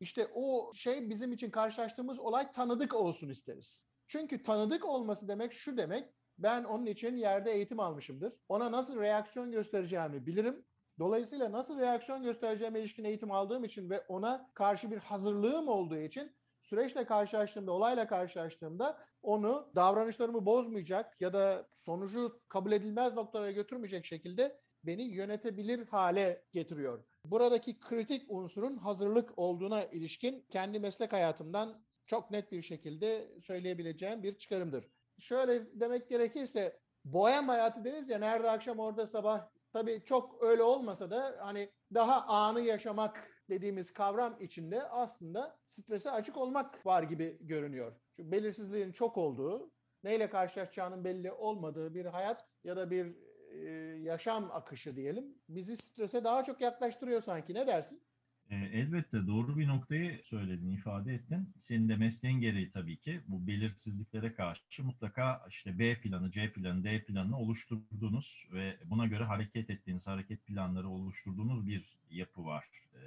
işte 0.00 0.28
o 0.34 0.72
şey 0.74 1.10
bizim 1.10 1.32
için 1.32 1.50
karşılaştığımız 1.50 2.18
olay 2.18 2.52
tanıdık 2.52 2.94
olsun 2.94 3.28
isteriz. 3.28 3.84
Çünkü 4.06 4.42
tanıdık 4.42 4.84
olması 4.84 5.28
demek 5.28 5.52
şu 5.52 5.76
demek 5.76 6.14
ben 6.42 6.64
onun 6.64 6.86
için 6.86 7.16
yerde 7.16 7.52
eğitim 7.52 7.80
almışımdır. 7.80 8.32
Ona 8.48 8.72
nasıl 8.72 9.00
reaksiyon 9.00 9.50
göstereceğimi 9.52 10.26
bilirim. 10.26 10.64
Dolayısıyla 10.98 11.52
nasıl 11.52 11.78
reaksiyon 11.78 12.22
göstereceğime 12.22 12.80
ilişkin 12.80 13.04
eğitim 13.04 13.32
aldığım 13.32 13.64
için 13.64 13.90
ve 13.90 14.00
ona 14.08 14.50
karşı 14.54 14.90
bir 14.90 14.98
hazırlığım 14.98 15.68
olduğu 15.68 15.98
için 15.98 16.36
süreçle 16.60 17.04
karşılaştığımda, 17.04 17.72
olayla 17.72 18.06
karşılaştığımda 18.06 18.98
onu 19.22 19.72
davranışlarımı 19.76 20.46
bozmayacak 20.46 21.20
ya 21.20 21.32
da 21.32 21.68
sonucu 21.72 22.40
kabul 22.48 22.72
edilmez 22.72 23.14
noktalara 23.14 23.50
götürmeyecek 23.50 24.06
şekilde 24.06 24.60
beni 24.84 25.02
yönetebilir 25.02 25.86
hale 25.86 26.44
getiriyor. 26.52 27.04
Buradaki 27.24 27.78
kritik 27.80 28.22
unsurun 28.28 28.76
hazırlık 28.76 29.38
olduğuna 29.38 29.84
ilişkin 29.84 30.46
kendi 30.50 30.80
meslek 30.80 31.12
hayatımdan 31.12 31.84
çok 32.06 32.30
net 32.30 32.52
bir 32.52 32.62
şekilde 32.62 33.28
söyleyebileceğim 33.42 34.22
bir 34.22 34.38
çıkarımdır 34.38 34.84
şöyle 35.20 35.80
demek 35.80 36.08
gerekirse 36.08 36.80
bohem 37.04 37.48
hayatı 37.48 37.84
deriz 37.84 38.08
ya 38.08 38.18
nerede 38.18 38.50
akşam 38.50 38.78
orada 38.78 39.06
sabah 39.06 39.48
tabii 39.72 40.02
çok 40.04 40.42
öyle 40.42 40.62
olmasa 40.62 41.10
da 41.10 41.36
hani 41.40 41.70
daha 41.94 42.26
anı 42.26 42.60
yaşamak 42.60 43.28
dediğimiz 43.50 43.92
kavram 43.92 44.36
içinde 44.40 44.82
aslında 44.82 45.58
strese 45.68 46.10
açık 46.10 46.36
olmak 46.36 46.86
var 46.86 47.02
gibi 47.02 47.38
görünüyor. 47.40 47.92
Çünkü 48.16 48.32
belirsizliğin 48.32 48.92
çok 48.92 49.18
olduğu, 49.18 49.72
neyle 50.04 50.30
karşılaşacağının 50.30 51.04
belli 51.04 51.32
olmadığı 51.32 51.94
bir 51.94 52.06
hayat 52.06 52.54
ya 52.64 52.76
da 52.76 52.90
bir 52.90 53.16
e, 53.50 53.60
yaşam 54.02 54.50
akışı 54.52 54.96
diyelim 54.96 55.38
bizi 55.48 55.76
strese 55.76 56.24
daha 56.24 56.42
çok 56.42 56.60
yaklaştırıyor 56.60 57.20
sanki. 57.20 57.54
Ne 57.54 57.66
dersin? 57.66 58.02
E, 58.50 58.56
elbette 58.56 59.26
doğru 59.26 59.58
bir 59.58 59.68
noktayı 59.68 60.22
söyledin, 60.24 60.70
ifade 60.70 61.14
ettin. 61.14 61.54
Senin 61.58 61.88
de 61.88 61.96
mesleğin 61.96 62.40
gereği 62.40 62.70
tabii 62.70 62.96
ki 62.96 63.20
bu 63.28 63.46
belirsizliklere 63.46 64.34
karşı 64.34 64.84
mutlaka 64.84 65.46
işte 65.48 65.78
B 65.78 66.00
planı, 66.00 66.32
C 66.32 66.52
planı, 66.52 66.84
D 66.84 67.04
planını 67.04 67.38
oluşturduğunuz 67.38 68.46
ve 68.52 68.78
buna 68.84 69.06
göre 69.06 69.24
hareket 69.24 69.70
ettiğiniz, 69.70 70.06
hareket 70.06 70.46
planları 70.46 70.88
oluşturduğunuz 70.88 71.66
bir 71.66 71.98
yapı 72.10 72.44
var. 72.44 72.64
E, 72.94 73.00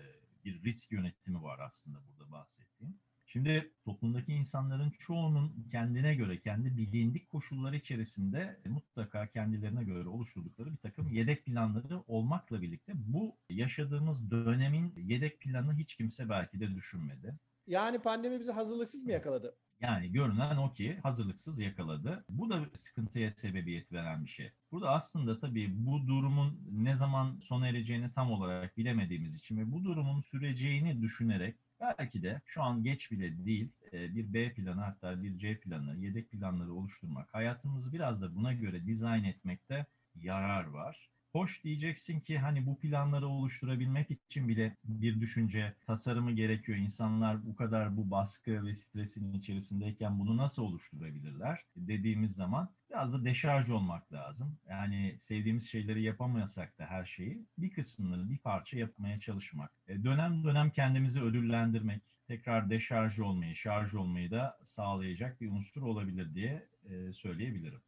bir 0.46 0.64
risk 0.64 0.92
yönetimi 0.92 1.44
var 1.44 1.60
aslında 1.60 2.00
burada 2.08 2.32
bahsettiğim. 2.32 3.00
Şimdi 3.34 3.72
toplumdaki 3.86 4.34
insanların 4.34 4.94
çoğunun 5.00 5.68
kendine 5.72 6.16
göre, 6.16 6.40
kendi 6.40 6.78
bilindik 6.78 7.30
koşulları 7.30 7.76
içerisinde 7.76 8.60
mutlaka 8.66 9.28
kendilerine 9.28 9.84
göre 9.84 10.08
oluşturdukları 10.08 10.72
bir 10.72 10.78
takım 10.78 11.10
yedek 11.10 11.46
planları 11.46 12.00
olmakla 12.08 12.62
birlikte 12.62 12.94
bu 12.96 13.36
yaşadığımız 13.50 14.32
dönemin 14.32 14.94
yedek 14.98 15.40
planını 15.40 15.74
hiç 15.74 15.96
kimse 15.96 16.30
belki 16.30 16.60
de 16.60 16.76
düşünmedi. 16.76 17.36
Yani 17.68 18.00
pandemi 18.00 18.40
bizi 18.40 18.52
hazırlıksız 18.52 19.06
mı 19.06 19.12
yakaladı? 19.12 19.56
Yani 19.82 20.12
görünen 20.12 20.58
o 20.58 20.74
ki 20.74 21.00
hazırlıksız 21.04 21.60
yakaladı. 21.60 22.26
Bu 22.30 22.50
da 22.50 22.66
sıkıntıya 22.76 23.32
sebebiyet 23.32 23.92
veren 23.92 24.26
bir 24.26 24.30
şey. 24.30 24.52
Burada 24.72 24.90
aslında 24.90 25.40
tabii 25.40 25.86
bu 25.86 26.08
durumun 26.08 26.60
ne 26.72 26.96
zaman 26.96 27.40
sona 27.40 27.68
ereceğini 27.68 28.12
tam 28.12 28.32
olarak 28.32 28.78
bilemediğimiz 28.78 29.36
için 29.36 29.58
ve 29.58 29.72
bu 29.72 29.84
durumun 29.84 30.22
süreceğini 30.22 31.02
düşünerek 31.02 31.56
belki 31.84 32.24
de 32.24 32.42
şu 32.46 32.62
an 32.64 32.84
geç 32.84 33.12
bile 33.12 33.46
değil 33.46 33.72
e, 33.94 34.16
bir 34.16 34.34
B 34.34 34.54
planı 34.54 34.82
hatta 34.82 35.24
bir 35.24 35.38
C 35.38 35.60
planı, 35.60 35.98
yedek 35.98 36.32
planları 36.32 36.74
oluşturmak, 36.74 37.34
hayatımızı 37.34 37.94
biraz 37.94 38.22
da 38.22 38.36
buna 38.36 38.54
göre 38.54 38.86
dizayn 38.86 39.24
etmekte 39.24 39.86
yarar 40.16 40.66
var. 40.66 41.13
Hoş 41.34 41.64
diyeceksin 41.64 42.20
ki 42.20 42.40
hani 42.40 42.66
bu 42.66 42.80
planları 42.80 43.28
oluşturabilmek 43.28 44.12
için 44.12 44.48
bile 44.48 44.78
bir 44.84 45.20
düşünce, 45.22 45.76
tasarımı 45.88 46.32
gerekiyor. 46.32 46.78
İnsanlar 46.78 47.46
bu 47.46 47.56
kadar 47.56 47.98
bu 47.98 48.12
baskı 48.12 48.66
ve 48.66 48.76
stresin 48.76 49.34
içerisindeyken 49.34 50.20
bunu 50.20 50.38
nasıl 50.38 50.62
oluşturabilirler 50.62 51.66
dediğimiz 51.76 52.36
zaman 52.36 52.70
biraz 52.90 53.14
da 53.14 53.26
deşarj 53.26 53.70
olmak 53.70 54.14
lazım. 54.14 54.60
Yani 54.70 55.18
sevdiğimiz 55.20 55.70
şeyleri 55.70 56.04
yapamayasak 56.04 56.80
da 56.80 56.86
her 56.86 57.06
şeyi 57.06 57.46
bir 57.58 57.72
kısmını 57.72 58.30
bir 58.30 58.38
parça 58.38 58.78
yapmaya 58.78 59.20
çalışmak. 59.20 59.72
E, 59.88 60.04
dönem 60.04 60.44
dönem 60.44 60.72
kendimizi 60.72 61.22
ödüllendirmek, 61.22 62.04
tekrar 62.28 62.70
deşarj 62.70 63.20
olmayı, 63.20 63.56
şarj 63.56 63.94
olmayı 63.96 64.32
da 64.32 64.58
sağlayacak 64.66 65.42
bir 65.42 65.52
unsur 65.52 65.82
olabilir 65.82 66.36
diye 66.36 66.70
e, 66.84 67.14
söyleyebilirim. 67.14 67.82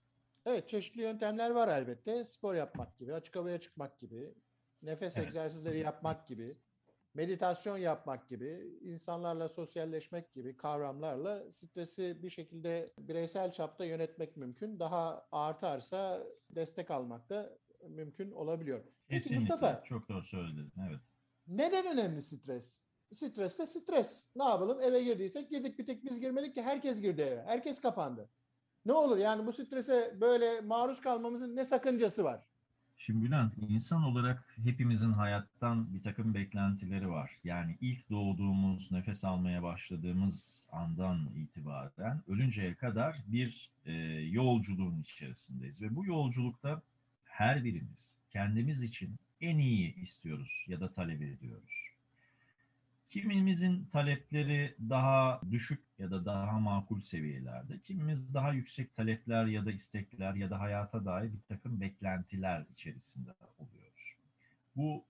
Evet, 0.45 0.69
çeşitli 0.69 1.01
yöntemler 1.01 1.49
var 1.49 1.67
elbette. 1.67 2.23
Spor 2.23 2.55
yapmak 2.55 2.97
gibi, 2.97 3.13
açık 3.13 3.35
havaya 3.35 3.59
çıkmak 3.59 3.99
gibi, 3.99 4.35
nefes 4.81 5.17
Evet. 5.17 5.27
egzersizleri 5.27 5.79
yapmak 5.79 6.27
gibi, 6.27 6.57
meditasyon 7.13 7.77
yapmak 7.77 8.29
gibi, 8.29 8.77
insanlarla 8.81 9.49
sosyalleşmek 9.49 10.33
gibi 10.33 10.57
kavramlarla 10.57 11.51
stresi 11.51 12.23
bir 12.23 12.29
şekilde 12.29 12.93
bireysel 12.99 13.51
çapta 13.51 13.85
yönetmek 13.85 14.37
mümkün. 14.37 14.79
Daha 14.79 15.27
artarsa 15.31 16.23
destek 16.49 16.91
almak 16.91 17.29
da 17.29 17.57
mümkün 17.87 18.31
olabiliyor. 18.31 18.83
Peki 19.07 19.23
Kesinlikle. 19.23 19.39
Mustafa, 19.39 19.83
Çok 19.83 20.09
doğru 20.09 20.23
söyledin. 20.23 20.73
Evet. 20.89 20.99
neden 21.47 21.85
önemli 21.93 22.21
stres? 22.21 22.85
Stresse 23.13 23.65
stres. 23.67 24.27
Ne 24.35 24.43
yapalım? 24.43 24.81
Eve 24.81 25.03
girdiysek 25.03 25.49
girdik 25.49 25.79
bir 25.79 25.85
tek 25.85 26.05
biz 26.05 26.19
girmedik 26.19 26.55
ki 26.55 26.61
herkes 26.61 27.01
girdi 27.01 27.21
eve. 27.21 27.41
Herkes 27.43 27.81
kapandı. 27.81 28.29
Ne 28.85 28.93
olur 28.93 29.17
yani 29.17 29.45
bu 29.45 29.53
strese 29.53 30.17
böyle 30.21 30.61
maruz 30.61 31.01
kalmamızın 31.01 31.55
ne 31.55 31.65
sakıncası 31.65 32.23
var? 32.23 32.41
Şimdi 32.97 33.25
Bülent, 33.25 33.53
insan 33.57 34.03
olarak 34.03 34.57
hepimizin 34.63 35.11
hayattan 35.11 35.93
bir 35.93 36.03
takım 36.03 36.33
beklentileri 36.33 37.09
var. 37.09 37.31
Yani 37.43 37.77
ilk 37.81 38.09
doğduğumuz, 38.09 38.91
nefes 38.91 39.23
almaya 39.23 39.63
başladığımız 39.63 40.67
andan 40.71 41.29
itibaren 41.35 42.21
ölünceye 42.27 42.75
kadar 42.75 43.17
bir 43.27 43.69
e, 43.85 43.93
yolculuğun 44.31 45.01
içerisindeyiz. 45.01 45.81
Ve 45.81 45.95
bu 45.95 46.05
yolculukta 46.05 46.81
her 47.25 47.63
birimiz 47.63 48.17
kendimiz 48.31 48.83
için 48.83 49.15
en 49.41 49.57
iyi 49.57 49.95
istiyoruz 49.95 50.65
ya 50.67 50.79
da 50.79 50.93
talep 50.93 51.21
ediyoruz. 51.21 51.89
Kimimizin 53.09 53.85
talepleri 53.85 54.75
daha 54.89 55.41
düşük 55.51 55.79
ya 55.99 56.11
da 56.11 56.25
daha 56.25 56.59
makul 56.59 57.01
seviyelerde, 57.01 57.79
kimimiz 57.79 58.33
daha 58.33 58.53
yüksek 58.53 58.95
talepler 58.95 59.45
ya 59.45 59.65
da 59.65 59.71
istekler 59.71 60.33
ya 60.35 60.49
da 60.49 60.59
hayata 60.59 61.05
dair 61.05 61.33
bir 61.33 61.41
takım 61.47 61.81
beklentiler 61.81 62.65
içerisinde 62.73 63.31
oluyoruz. 63.57 64.15
Bu 64.75 65.05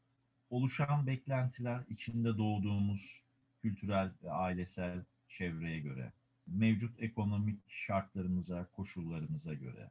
oluşan 0.49 1.07
beklentiler 1.07 1.81
içinde 1.89 2.37
doğduğumuz 2.37 3.21
kültürel 3.61 4.11
ve 4.23 4.31
ailesel 4.31 5.03
çevreye 5.29 5.79
göre, 5.79 6.11
mevcut 6.47 7.01
ekonomik 7.01 7.59
şartlarımıza, 7.67 8.67
koşullarımıza 8.75 9.53
göre, 9.53 9.89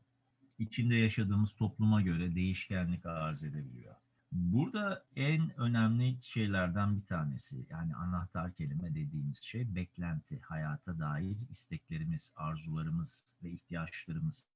içinde 0.59 0.95
yaşadığımız 0.95 1.57
topluma 1.57 2.03
göre 2.03 2.35
değişkenlik 2.35 3.07
arz 3.07 3.45
edebiliyor. 3.45 3.95
Burada 4.35 5.05
en 5.17 5.61
önemli 5.61 6.19
şeylerden 6.23 6.97
bir 6.97 7.07
tanesi 7.07 7.67
yani 7.71 7.95
anahtar 7.95 8.55
kelime 8.55 8.95
dediğimiz 8.95 9.43
şey 9.43 9.75
beklenti, 9.75 10.41
hayata 10.41 10.99
dair 10.99 11.37
isteklerimiz, 11.51 12.33
arzularımız 12.37 13.27
ve 13.43 13.51
ihtiyaçlarımız. 13.51 14.49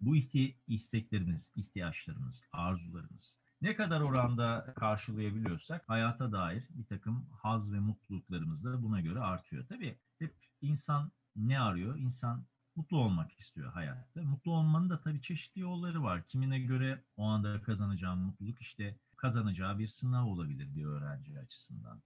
Bu 0.00 0.16
ihti 0.16 0.56
isteklerimiz, 0.66 1.50
ihtiyaçlarımız, 1.56 2.42
arzularımız 2.52 3.36
ne 3.64 3.76
kadar 3.76 4.00
oranda 4.00 4.74
karşılayabiliyorsak 4.76 5.88
hayata 5.88 6.32
dair 6.32 6.64
bir 6.70 6.84
takım 6.84 7.26
haz 7.42 7.72
ve 7.72 7.80
mutluluklarımız 7.80 8.64
da 8.64 8.82
buna 8.82 9.00
göre 9.00 9.20
artıyor. 9.20 9.64
Tabii 9.68 9.98
hep 10.18 10.34
insan 10.60 11.12
ne 11.36 11.60
arıyor? 11.60 11.98
İnsan 11.98 12.44
mutlu 12.76 12.98
olmak 12.98 13.32
istiyor 13.40 13.72
hayatta. 13.72 14.22
Mutlu 14.22 14.52
olmanın 14.52 14.90
da 14.90 15.00
tabii 15.00 15.22
çeşitli 15.22 15.60
yolları 15.60 16.02
var. 16.02 16.22
Kimine 16.28 16.58
göre 16.58 17.04
o 17.16 17.24
anda 17.24 17.62
kazanacağı 17.62 18.16
mutluluk 18.16 18.60
işte 18.60 18.96
kazanacağı 19.24 19.78
bir 19.78 19.88
sınav 19.88 20.26
olabilir 20.26 20.74
bir 20.74 20.84
öğrenci 20.84 21.38
açısından. 21.38 22.02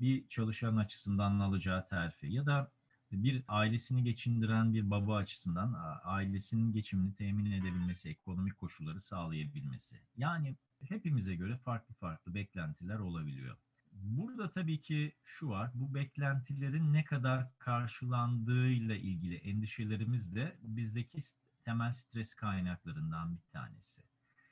Bir 0.00 0.28
çalışan 0.28 0.76
açısından 0.76 1.40
alacağı 1.40 1.88
terfi 1.88 2.26
ya 2.26 2.46
da 2.46 2.72
bir 3.12 3.44
ailesini 3.48 4.04
geçindiren 4.04 4.74
bir 4.74 4.90
baba 4.90 5.16
açısından 5.16 6.00
ailesinin 6.04 6.72
geçimini 6.72 7.14
temin 7.14 7.52
edebilmesi, 7.52 8.08
ekonomik 8.08 8.58
koşulları 8.58 9.00
sağlayabilmesi. 9.00 10.00
Yani 10.16 10.56
hepimize 10.88 11.34
göre 11.34 11.56
farklı 11.56 11.94
farklı 11.94 12.34
beklentiler 12.34 12.98
olabiliyor. 12.98 13.56
Burada 13.92 14.50
tabii 14.50 14.82
ki 14.82 15.12
şu 15.24 15.48
var, 15.48 15.70
bu 15.74 15.94
beklentilerin 15.94 16.92
ne 16.92 17.04
kadar 17.04 17.58
karşılandığıyla 17.58 18.96
ilgili 18.96 19.36
endişelerimiz 19.36 20.34
de 20.34 20.58
bizdeki 20.62 21.20
temel 21.64 21.92
stres 21.92 22.34
kaynaklarından 22.34 23.36
bir 23.36 23.52
tanesi. 23.52 24.02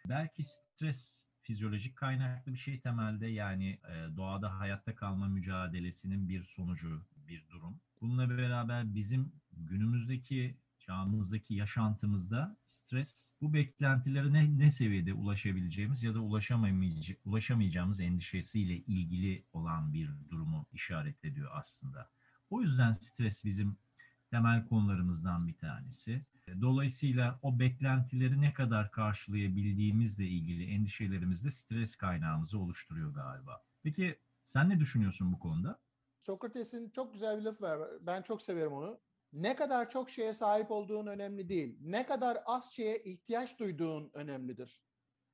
Belki 0.08 0.44
stres 0.44 1.27
fizyolojik 1.48 1.96
kaynaklı 1.96 2.52
bir 2.52 2.58
şey 2.58 2.80
temelde 2.80 3.26
yani 3.26 3.78
doğada 4.16 4.58
hayatta 4.58 4.94
kalma 4.94 5.28
mücadelesinin 5.28 6.28
bir 6.28 6.44
sonucu, 6.44 7.02
bir 7.28 7.48
durum. 7.48 7.80
Bununla 8.00 8.30
beraber 8.30 8.94
bizim 8.94 9.32
günümüzdeki 9.52 10.56
çağımızdaki 10.78 11.54
yaşantımızda 11.54 12.56
stres 12.66 13.30
bu 13.40 13.52
beklentilere 13.52 14.32
ne, 14.32 14.58
ne 14.58 14.72
seviyede 14.72 15.12
ulaşabileceğimiz 15.12 16.02
ya 16.02 16.14
da 16.14 16.20
ulaşamayacağımız 17.24 18.00
endişesiyle 18.00 18.76
ilgili 18.76 19.44
olan 19.52 19.92
bir 19.92 20.10
durumu 20.30 20.66
işaret 20.72 21.24
ediyor 21.24 21.50
aslında. 21.54 22.10
O 22.50 22.62
yüzden 22.62 22.92
stres 22.92 23.44
bizim 23.44 23.76
temel 24.30 24.66
konularımızdan 24.66 25.48
bir 25.48 25.56
tanesi. 25.56 26.26
Dolayısıyla 26.60 27.38
o 27.42 27.58
beklentileri 27.58 28.40
ne 28.40 28.52
kadar 28.52 28.90
karşılayabildiğimizle 28.90 30.24
ilgili 30.24 30.70
endişelerimiz 30.70 31.44
de 31.44 31.50
stres 31.50 31.96
kaynağımızı 31.96 32.58
oluşturuyor 32.58 33.14
galiba. 33.14 33.64
Peki 33.82 34.18
sen 34.46 34.68
ne 34.68 34.80
düşünüyorsun 34.80 35.32
bu 35.32 35.38
konuda? 35.38 35.80
Sokrates'in 36.20 36.90
çok 36.90 37.12
güzel 37.12 37.38
bir 37.38 37.42
lafı 37.42 37.62
var. 37.62 37.80
Ben 38.00 38.22
çok 38.22 38.42
severim 38.42 38.72
onu. 38.72 39.00
Ne 39.32 39.56
kadar 39.56 39.90
çok 39.90 40.10
şeye 40.10 40.34
sahip 40.34 40.70
olduğun 40.70 41.06
önemli 41.06 41.48
değil. 41.48 41.78
Ne 41.80 42.06
kadar 42.06 42.38
az 42.46 42.72
şeye 42.72 43.02
ihtiyaç 43.02 43.58
duyduğun 43.58 44.10
önemlidir. 44.14 44.82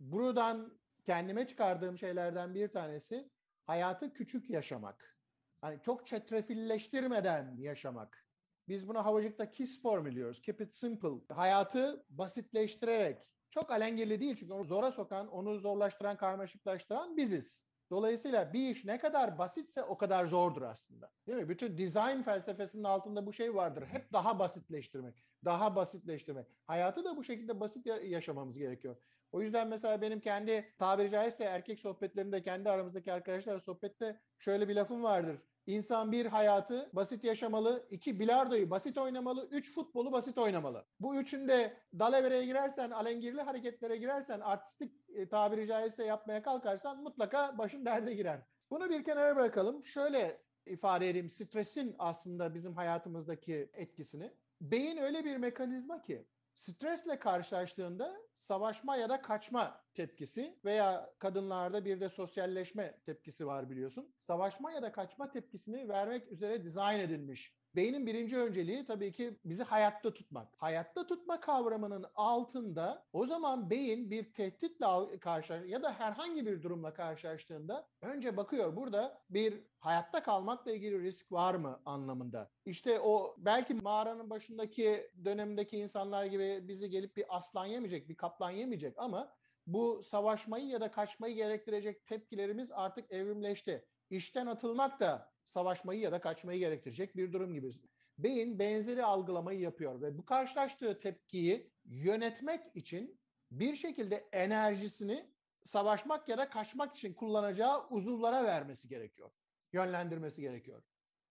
Buradan 0.00 0.78
kendime 1.04 1.46
çıkardığım 1.46 1.98
şeylerden 1.98 2.54
bir 2.54 2.68
tanesi 2.68 3.30
hayatı 3.64 4.12
küçük 4.12 4.50
yaşamak. 4.50 5.16
Hani 5.60 5.82
çok 5.82 6.06
çetrefilleştirmeden 6.06 7.56
yaşamak. 7.56 8.23
Biz 8.68 8.88
buna 8.88 9.04
havacıkta 9.04 9.50
KISS 9.50 9.82
formülüyoruz. 9.82 10.42
Keep 10.42 10.60
it 10.60 10.74
simple. 10.74 11.34
Hayatı 11.34 12.06
basitleştirerek. 12.10 13.28
Çok 13.50 13.70
alengirli 13.70 14.20
değil 14.20 14.36
çünkü 14.36 14.52
onu 14.52 14.64
zora 14.64 14.90
sokan, 14.90 15.28
onu 15.28 15.58
zorlaştıran, 15.58 16.16
karmaşıklaştıran 16.16 17.16
biziz. 17.16 17.66
Dolayısıyla 17.90 18.52
bir 18.52 18.70
iş 18.70 18.84
ne 18.84 18.98
kadar 18.98 19.38
basitse 19.38 19.82
o 19.82 19.98
kadar 19.98 20.24
zordur 20.24 20.62
aslında. 20.62 21.12
Değil 21.26 21.38
mi? 21.38 21.48
Bütün 21.48 21.78
design 21.78 22.22
felsefesinin 22.22 22.84
altında 22.84 23.26
bu 23.26 23.32
şey 23.32 23.54
vardır. 23.54 23.86
Hep 23.86 24.12
daha 24.12 24.38
basitleştirmek, 24.38 25.24
daha 25.44 25.76
basitleştirmek. 25.76 26.46
Hayatı 26.66 27.04
da 27.04 27.16
bu 27.16 27.24
şekilde 27.24 27.60
basit 27.60 27.86
yaşamamız 27.86 28.58
gerekiyor. 28.58 28.96
O 29.32 29.42
yüzden 29.42 29.68
mesela 29.68 30.00
benim 30.00 30.20
kendi 30.20 30.74
tabiri 30.78 31.10
caizse 31.10 31.44
erkek 31.44 31.80
sohbetlerimde, 31.80 32.42
kendi 32.42 32.70
aramızdaki 32.70 33.12
arkadaşlar 33.12 33.58
sohbette 33.58 34.20
şöyle 34.38 34.68
bir 34.68 34.74
lafım 34.74 35.02
vardır. 35.02 35.38
İnsan 35.66 36.12
bir 36.12 36.26
hayatı 36.26 36.90
basit 36.92 37.24
yaşamalı, 37.24 37.86
iki 37.90 38.20
bilardoyu 38.20 38.70
basit 38.70 38.98
oynamalı, 38.98 39.48
üç 39.50 39.74
futbolu 39.74 40.12
basit 40.12 40.38
oynamalı. 40.38 40.86
Bu 41.00 41.16
üçünde 41.16 41.76
dalavereye 41.98 42.44
girersen, 42.44 42.90
alengirli 42.90 43.42
hareketlere 43.42 43.96
girersen, 43.96 44.40
artistik 44.40 44.92
e, 45.08 45.28
tabiri 45.28 45.66
caizse 45.66 46.04
yapmaya 46.04 46.42
kalkarsan 46.42 47.02
mutlaka 47.02 47.58
başın 47.58 47.84
derde 47.84 48.14
girer. 48.14 48.42
Bunu 48.70 48.90
bir 48.90 49.04
kenara 49.04 49.36
bırakalım. 49.36 49.84
Şöyle 49.84 50.44
ifade 50.66 51.10
edeyim 51.10 51.30
stresin 51.30 51.96
aslında 51.98 52.54
bizim 52.54 52.74
hayatımızdaki 52.74 53.70
etkisini. 53.72 54.32
Beyin 54.60 54.96
öyle 54.96 55.24
bir 55.24 55.36
mekanizma 55.36 56.02
ki 56.02 56.26
stresle 56.54 57.18
karşılaştığında 57.18 58.16
savaşma 58.36 58.96
ya 58.96 59.08
da 59.08 59.22
kaçma 59.22 59.84
tepkisi 59.94 60.58
veya 60.64 61.10
kadınlarda 61.18 61.84
bir 61.84 62.00
de 62.00 62.08
sosyalleşme 62.08 63.00
tepkisi 63.04 63.46
var 63.46 63.70
biliyorsun. 63.70 64.14
Savaşma 64.18 64.72
ya 64.72 64.82
da 64.82 64.92
kaçma 64.92 65.30
tepkisini 65.30 65.88
vermek 65.88 66.32
üzere 66.32 66.64
dizayn 66.64 67.00
edilmiş. 67.00 67.54
Beynin 67.76 68.06
birinci 68.06 68.36
önceliği 68.36 68.84
tabii 68.84 69.12
ki 69.12 69.38
bizi 69.44 69.62
hayatta 69.62 70.14
tutmak. 70.14 70.48
Hayatta 70.56 71.06
tutma 71.06 71.40
kavramının 71.40 72.06
altında 72.14 73.06
o 73.12 73.26
zaman 73.26 73.70
beyin 73.70 74.10
bir 74.10 74.32
tehditle 74.32 75.18
karşı 75.20 75.52
ya 75.52 75.82
da 75.82 75.92
herhangi 75.92 76.46
bir 76.46 76.62
durumla 76.62 76.94
karşılaştığında 76.94 77.88
önce 78.02 78.36
bakıyor 78.36 78.76
burada 78.76 79.22
bir 79.30 79.64
hayatta 79.78 80.22
kalmakla 80.22 80.72
ilgili 80.72 81.02
risk 81.02 81.32
var 81.32 81.54
mı 81.54 81.80
anlamında. 81.84 82.50
İşte 82.64 83.00
o 83.00 83.36
belki 83.38 83.74
mağaranın 83.74 84.30
başındaki 84.30 85.10
dönemdeki 85.24 85.78
insanlar 85.78 86.24
gibi 86.24 86.68
bizi 86.68 86.90
gelip 86.90 87.16
bir 87.16 87.36
aslan 87.36 87.66
yemeyecek, 87.66 88.08
bir 88.08 88.16
kaplan 88.16 88.50
yemeyecek 88.50 88.98
ama 88.98 89.34
bu 89.66 90.02
savaşmayı 90.02 90.66
ya 90.66 90.80
da 90.80 90.90
kaçmayı 90.90 91.34
gerektirecek 91.34 92.06
tepkilerimiz 92.06 92.72
artık 92.72 93.12
evrimleşti. 93.12 93.84
İşten 94.10 94.46
atılmak 94.46 95.00
da 95.00 95.33
savaşmayı 95.46 96.00
ya 96.00 96.12
da 96.12 96.20
kaçmayı 96.20 96.58
gerektirecek 96.58 97.16
bir 97.16 97.32
durum 97.32 97.54
gibi. 97.54 97.72
Beyin 98.18 98.58
benzeri 98.58 99.04
algılamayı 99.04 99.60
yapıyor 99.60 100.00
ve 100.00 100.18
bu 100.18 100.24
karşılaştığı 100.24 100.98
tepkiyi 100.98 101.70
yönetmek 101.84 102.76
için 102.76 103.20
bir 103.50 103.76
şekilde 103.76 104.28
enerjisini 104.32 105.30
savaşmak 105.64 106.28
ya 106.28 106.38
da 106.38 106.48
kaçmak 106.48 106.96
için 106.96 107.14
kullanacağı 107.14 107.88
uzuvlara 107.88 108.44
vermesi 108.44 108.88
gerekiyor. 108.88 109.30
Yönlendirmesi 109.72 110.40
gerekiyor. 110.40 110.82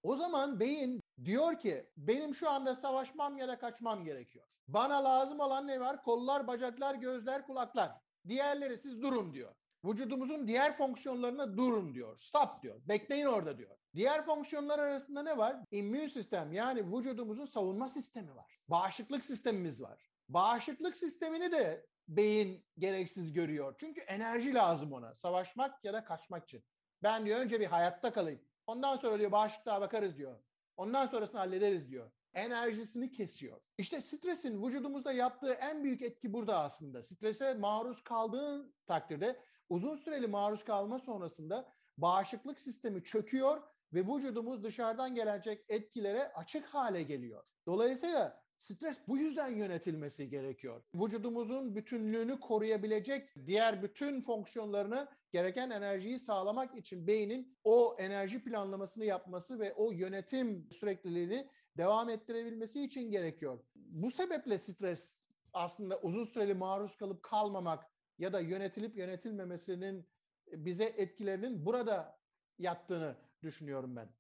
O 0.04 0.16
zaman 0.16 0.60
beyin 0.60 1.02
diyor 1.26 1.60
ki 1.60 1.90
benim 1.98 2.34
şu 2.34 2.50
anda 2.50 2.76
savaşmam 2.76 3.38
ya 3.38 3.48
da 3.48 3.58
kaçmam 3.58 4.06
gerekiyor. 4.06 4.46
Bana 4.68 5.04
lazım 5.04 5.40
olan 5.40 5.68
ne 5.68 5.80
var? 5.80 6.04
Kollar, 6.04 6.48
bacaklar, 6.48 6.96
gözler, 6.96 7.46
kulaklar. 7.48 7.92
Diğerleri 8.28 8.78
siz 8.78 9.02
durun 9.02 9.34
diyor. 9.34 9.56
Vücudumuzun 9.86 10.48
diğer 10.48 10.78
fonksiyonlarına 10.78 11.58
durun 11.58 11.94
diyor. 11.94 12.18
Stop 12.18 12.64
diyor. 12.64 12.82
Bekleyin 12.86 13.26
orada 13.26 13.58
diyor. 13.58 13.78
Diğer 13.96 14.26
fonksiyonlar 14.26 14.80
arasında 14.80 15.24
ne 15.24 15.38
var? 15.38 15.60
İmmün 15.72 16.08
sistem 16.08 16.54
yani 16.54 16.98
vücudumuzun 16.98 17.46
savunma 17.46 17.90
sistemi 17.90 18.36
var. 18.36 18.60
Bağışıklık 18.68 19.26
sistemimiz 19.26 19.82
var. 19.82 20.10
Bağışıklık 20.30 20.98
sistemini 20.98 21.52
de 21.52 21.86
beyin 22.08 22.66
gereksiz 22.78 23.34
görüyor. 23.34 23.76
Çünkü 23.78 24.02
enerji 24.02 24.54
lazım 24.54 24.94
ona. 24.94 25.14
Savaşmak 25.14 25.86
ya 25.86 25.94
da 25.94 26.04
kaçmak 26.04 26.44
için. 26.44 26.64
Ben 27.04 27.26
diyor 27.26 27.40
önce 27.40 27.60
bir 27.60 27.66
hayatta 27.66 28.14
kalayım. 28.14 28.42
Ondan 28.68 28.96
sonra 28.96 29.20
diyor 29.20 29.32
bağışıklığa 29.32 29.82
bakarız 29.82 30.18
diyor. 30.18 30.40
Ondan 30.78 31.06
sonrasını 31.06 31.40
hallederiz 31.40 31.90
diyor. 31.90 32.12
Enerjisini 32.34 33.12
kesiyor. 33.12 33.62
İşte 33.78 34.02
stresin 34.02 34.64
vücudumuzda 34.64 35.12
yaptığı 35.12 35.54
en 35.54 35.84
büyük 35.84 36.02
etki 36.02 36.34
burada 36.34 36.60
aslında. 36.60 37.04
Strese 37.04 37.54
maruz 37.54 38.04
kaldığın 38.04 38.76
takdirde 38.88 39.40
uzun 39.70 39.96
süreli 39.96 40.28
maruz 40.28 40.64
kalma 40.64 41.00
sonrasında 41.00 41.74
bağışıklık 41.98 42.62
sistemi 42.62 43.04
çöküyor 43.04 43.62
ve 43.94 44.02
vücudumuz 44.02 44.64
dışarıdan 44.64 45.16
gelecek 45.16 45.66
etkilere 45.70 46.34
açık 46.34 46.66
hale 46.66 47.04
geliyor. 47.04 47.44
Dolayısıyla 47.66 48.44
stres 48.58 49.00
bu 49.08 49.18
yüzden 49.18 49.50
yönetilmesi 49.50 50.30
gerekiyor. 50.30 50.82
Vücudumuzun 50.96 51.76
bütünlüğünü 51.76 52.40
koruyabilecek 52.40 53.30
diğer 53.46 53.84
bütün 53.84 54.22
fonksiyonlarını 54.22 55.08
gereken 55.32 55.70
enerjiyi 55.70 56.20
sağlamak 56.20 56.76
için 56.76 57.08
beynin 57.08 57.58
o 57.64 57.96
enerji 58.00 58.44
planlamasını 58.44 59.06
yapması 59.06 59.60
ve 59.60 59.74
o 59.74 59.92
yönetim 59.92 60.70
sürekliliğini 60.72 61.50
devam 61.78 62.10
ettirebilmesi 62.10 62.84
için 62.84 63.12
gerekiyor. 63.12 63.60
Bu 63.76 64.12
sebeple 64.12 64.58
stres 64.58 65.20
aslında 65.54 66.00
uzun 66.00 66.26
süreli 66.26 66.54
maruz 66.54 66.98
kalıp 66.98 67.24
kalmamak 67.24 67.84
ya 68.20 68.34
da 68.34 68.40
yönetilip 68.40 68.98
yönetilmemesinin 68.98 70.08
bize 70.52 70.84
etkilerinin 70.84 71.66
burada 71.66 72.23
yattığını 72.60 73.18
düşünüyorum 73.44 73.96
ben. 73.96 74.16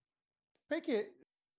Peki 0.69 1.17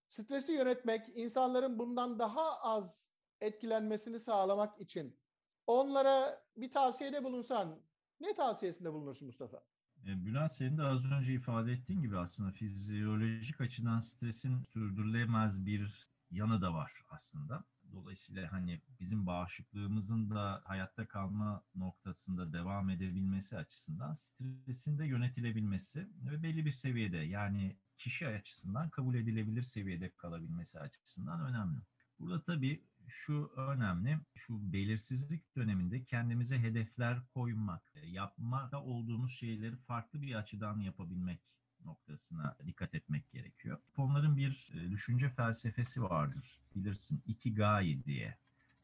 stresi 0.08 0.52
yönetmek, 0.52 1.08
insanların 1.14 1.78
bundan 1.78 2.18
daha 2.18 2.60
az 2.62 3.14
etkilenmesini 3.40 4.20
sağlamak 4.20 4.80
için 4.80 5.20
onlara 5.66 6.44
bir 6.56 6.70
tavsiyede 6.70 7.24
bulunsan 7.24 7.82
ne 8.20 8.34
tavsiyesinde 8.34 8.92
bulunursun 8.92 9.26
Mustafa? 9.26 9.64
E, 10.06 10.24
Bülent 10.24 10.52
senin 10.54 10.78
de 10.78 10.82
az 10.82 11.04
önce 11.04 11.32
ifade 11.32 11.72
ettiğin 11.72 12.02
gibi 12.02 12.18
aslında 12.18 12.52
fizyolojik 12.52 13.60
açıdan 13.60 14.00
stresin 14.00 14.64
sürdürülemez 14.64 15.66
bir 15.66 16.08
yanı 16.30 16.62
da 16.62 16.74
var 16.74 17.04
aslında. 17.10 17.64
Dolayısıyla 17.94 18.52
hani 18.52 18.80
bizim 19.00 19.26
bağışıklığımızın 19.26 20.30
da 20.30 20.62
hayatta 20.64 21.08
kalma 21.08 21.62
noktasında 21.74 22.52
devam 22.52 22.90
edebilmesi 22.90 23.56
açısından 23.56 24.14
stresin 24.14 24.98
de 24.98 25.06
yönetilebilmesi 25.06 26.08
ve 26.30 26.42
belli 26.42 26.64
bir 26.64 26.72
seviyede 26.72 27.16
yani 27.16 27.76
kişi 27.98 28.28
açısından 28.28 28.90
kabul 28.90 29.14
edilebilir 29.14 29.62
seviyede 29.62 30.10
kalabilmesi 30.16 30.80
açısından 30.80 31.40
önemli. 31.40 31.80
Burada 32.18 32.42
tabii 32.42 32.84
şu 33.08 33.52
önemli, 33.56 34.18
şu 34.34 34.72
belirsizlik 34.72 35.56
döneminde 35.56 36.04
kendimize 36.04 36.58
hedefler 36.58 37.26
koymak, 37.34 37.92
yapmakta 38.04 38.82
olduğumuz 38.82 39.38
şeyleri 39.38 39.76
farklı 39.76 40.22
bir 40.22 40.34
açıdan 40.34 40.80
yapabilmek 40.80 41.40
noktasına 41.84 42.56
dikkat 42.66 42.94
etmek 42.94 43.32
gerekiyor. 43.32 43.78
Onların 43.96 44.36
bir 44.36 44.72
düşünce 44.90 45.28
felsefesi 45.28 46.02
vardır. 46.02 46.60
Bilirsin 46.74 47.22
Ikigai 47.26 48.04
diye. 48.04 48.36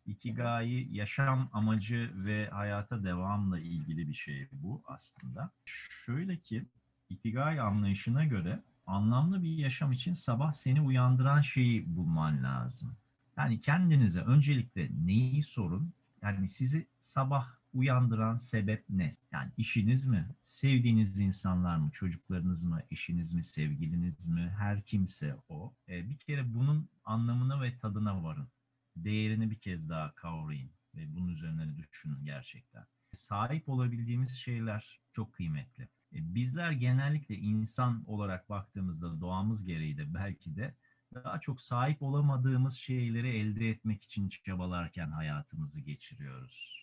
Ikigai 0.07 0.97
yaşam 0.97 1.51
amacı 1.53 2.11
ve 2.15 2.49
hayata 2.49 3.05
devamla 3.05 3.59
ilgili 3.59 4.09
bir 4.09 4.15
şey 4.15 4.49
bu 4.53 4.83
aslında. 4.85 5.51
Şöyle 5.65 6.37
ki 6.37 6.67
Ikigai 7.09 7.61
anlayışına 7.61 8.25
göre 8.25 8.63
anlamlı 8.87 9.43
bir 9.43 9.57
yaşam 9.57 9.93
için 9.93 10.15
sabah 10.15 10.53
seni 10.53 10.81
uyandıran 10.81 11.41
şeyi 11.41 11.97
bulman 11.97 12.43
lazım. 12.43 12.97
Yani 13.37 13.61
kendinize 13.61 14.21
öncelikle 14.21 14.89
neyi 15.07 15.43
sorun? 15.43 15.93
Yani 16.23 16.49
sizi 16.49 16.87
sabah 17.01 17.60
uyandıran 17.73 18.37
sebep 18.37 18.85
ne? 18.89 19.13
Yani 19.33 19.53
işiniz 19.57 20.07
mi? 20.07 20.29
Sevdiğiniz 20.45 21.21
insanlar 21.21 21.77
mı? 21.77 21.91
Çocuklarınız 21.91 22.63
mı? 22.65 22.83
Eşiniz 22.91 23.33
mi? 23.33 23.45
Sevgiliniz 23.45 24.27
mi? 24.27 24.55
Her 24.59 24.83
kimse 24.83 25.37
o. 25.49 25.75
Ee, 25.89 26.11
bir 26.11 26.19
kere 26.19 26.55
bunun 26.55 26.89
anlamına 27.05 27.63
ve 27.63 27.79
tadına 27.79 28.23
varın. 28.25 28.49
Değerini 28.97 29.51
bir 29.51 29.59
kez 29.61 29.89
daha 29.89 30.15
kavrayın 30.15 30.71
ve 30.95 31.15
bunun 31.15 31.29
üzerine 31.29 31.77
düşünün 31.77 32.25
gerçekten. 32.25 32.87
Sahip 33.13 33.69
olabildiğimiz 33.69 34.33
şeyler 34.33 35.01
çok 35.13 35.33
kıymetli. 35.33 35.83
Ee, 36.13 36.35
bizler 36.35 36.71
genellikle 36.73 37.35
insan 37.37 38.05
olarak 38.07 38.49
baktığımızda 38.51 39.21
doğamız 39.21 39.65
gereği 39.65 39.97
de 39.97 40.15
belki 40.15 40.57
de 40.57 40.75
daha 41.15 41.41
çok 41.41 41.61
sahip 41.61 42.03
olamadığımız 42.03 42.75
şeyleri 42.75 43.29
elde 43.29 43.69
etmek 43.71 44.03
için 44.05 44.29
çabalarken 44.29 45.11
hayatımızı 45.11 45.81
geçiriyoruz. 45.81 46.80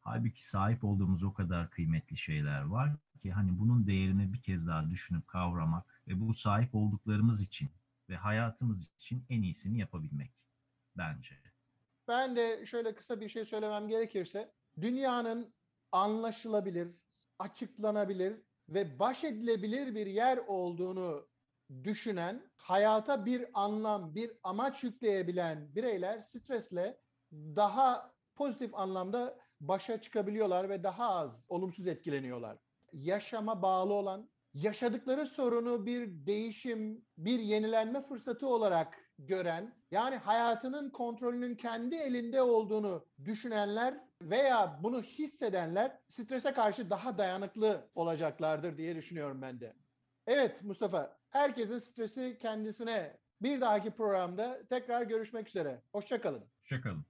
Halbuki 0.00 0.48
sahip 0.48 0.84
olduğumuz 0.84 1.22
o 1.22 1.32
kadar 1.32 1.70
kıymetli 1.70 2.16
şeyler 2.16 2.62
var 2.62 2.96
ki 3.22 3.32
hani 3.32 3.58
bunun 3.58 3.86
değerini 3.86 4.32
bir 4.32 4.42
kez 4.42 4.66
daha 4.66 4.90
düşünüp 4.90 5.28
kavramak 5.28 6.02
ve 6.08 6.20
bu 6.20 6.34
sahip 6.34 6.74
olduklarımız 6.74 7.40
için 7.40 7.70
ve 8.08 8.16
hayatımız 8.16 8.90
için 8.98 9.24
en 9.28 9.42
iyisini 9.42 9.78
yapabilmek 9.78 10.30
bence. 10.96 11.34
Ben 12.08 12.36
de 12.36 12.66
şöyle 12.66 12.94
kısa 12.94 13.20
bir 13.20 13.28
şey 13.28 13.44
söylemem 13.44 13.88
gerekirse 13.88 14.52
dünyanın 14.80 15.54
anlaşılabilir, 15.92 17.02
açıklanabilir 17.38 18.42
ve 18.68 18.98
baş 18.98 19.24
edilebilir 19.24 19.94
bir 19.94 20.06
yer 20.06 20.38
olduğunu 20.46 21.28
düşünen, 21.84 22.50
hayata 22.56 23.26
bir 23.26 23.46
anlam, 23.54 24.14
bir 24.14 24.32
amaç 24.42 24.84
yükleyebilen 24.84 25.74
bireyler 25.74 26.20
stresle 26.20 27.00
daha 27.32 28.14
pozitif 28.34 28.74
anlamda 28.74 29.38
başa 29.60 30.00
çıkabiliyorlar 30.00 30.68
ve 30.68 30.82
daha 30.82 31.08
az 31.08 31.44
olumsuz 31.48 31.86
etkileniyorlar. 31.86 32.58
Yaşama 32.92 33.62
bağlı 33.62 33.92
olan, 33.92 34.30
yaşadıkları 34.54 35.26
sorunu 35.26 35.86
bir 35.86 36.26
değişim, 36.26 37.04
bir 37.18 37.38
yenilenme 37.38 38.00
fırsatı 38.00 38.46
olarak 38.46 38.98
gören, 39.18 39.74
yani 39.90 40.16
hayatının 40.16 40.90
kontrolünün 40.90 41.54
kendi 41.54 41.96
elinde 41.96 42.42
olduğunu 42.42 43.06
düşünenler 43.24 44.00
veya 44.22 44.80
bunu 44.82 45.02
hissedenler 45.02 45.98
strese 46.08 46.52
karşı 46.52 46.90
daha 46.90 47.18
dayanıklı 47.18 47.90
olacaklardır 47.94 48.76
diye 48.76 48.96
düşünüyorum 48.96 49.42
ben 49.42 49.60
de. 49.60 49.76
Evet 50.26 50.62
Mustafa, 50.62 51.18
herkesin 51.30 51.78
stresi 51.78 52.38
kendisine. 52.42 53.20
Bir 53.42 53.60
dahaki 53.60 53.90
programda 53.90 54.66
tekrar 54.68 55.02
görüşmek 55.02 55.48
üzere. 55.48 55.82
Hoşçakalın. 55.92 56.44
Hoşçakalın. 56.60 57.04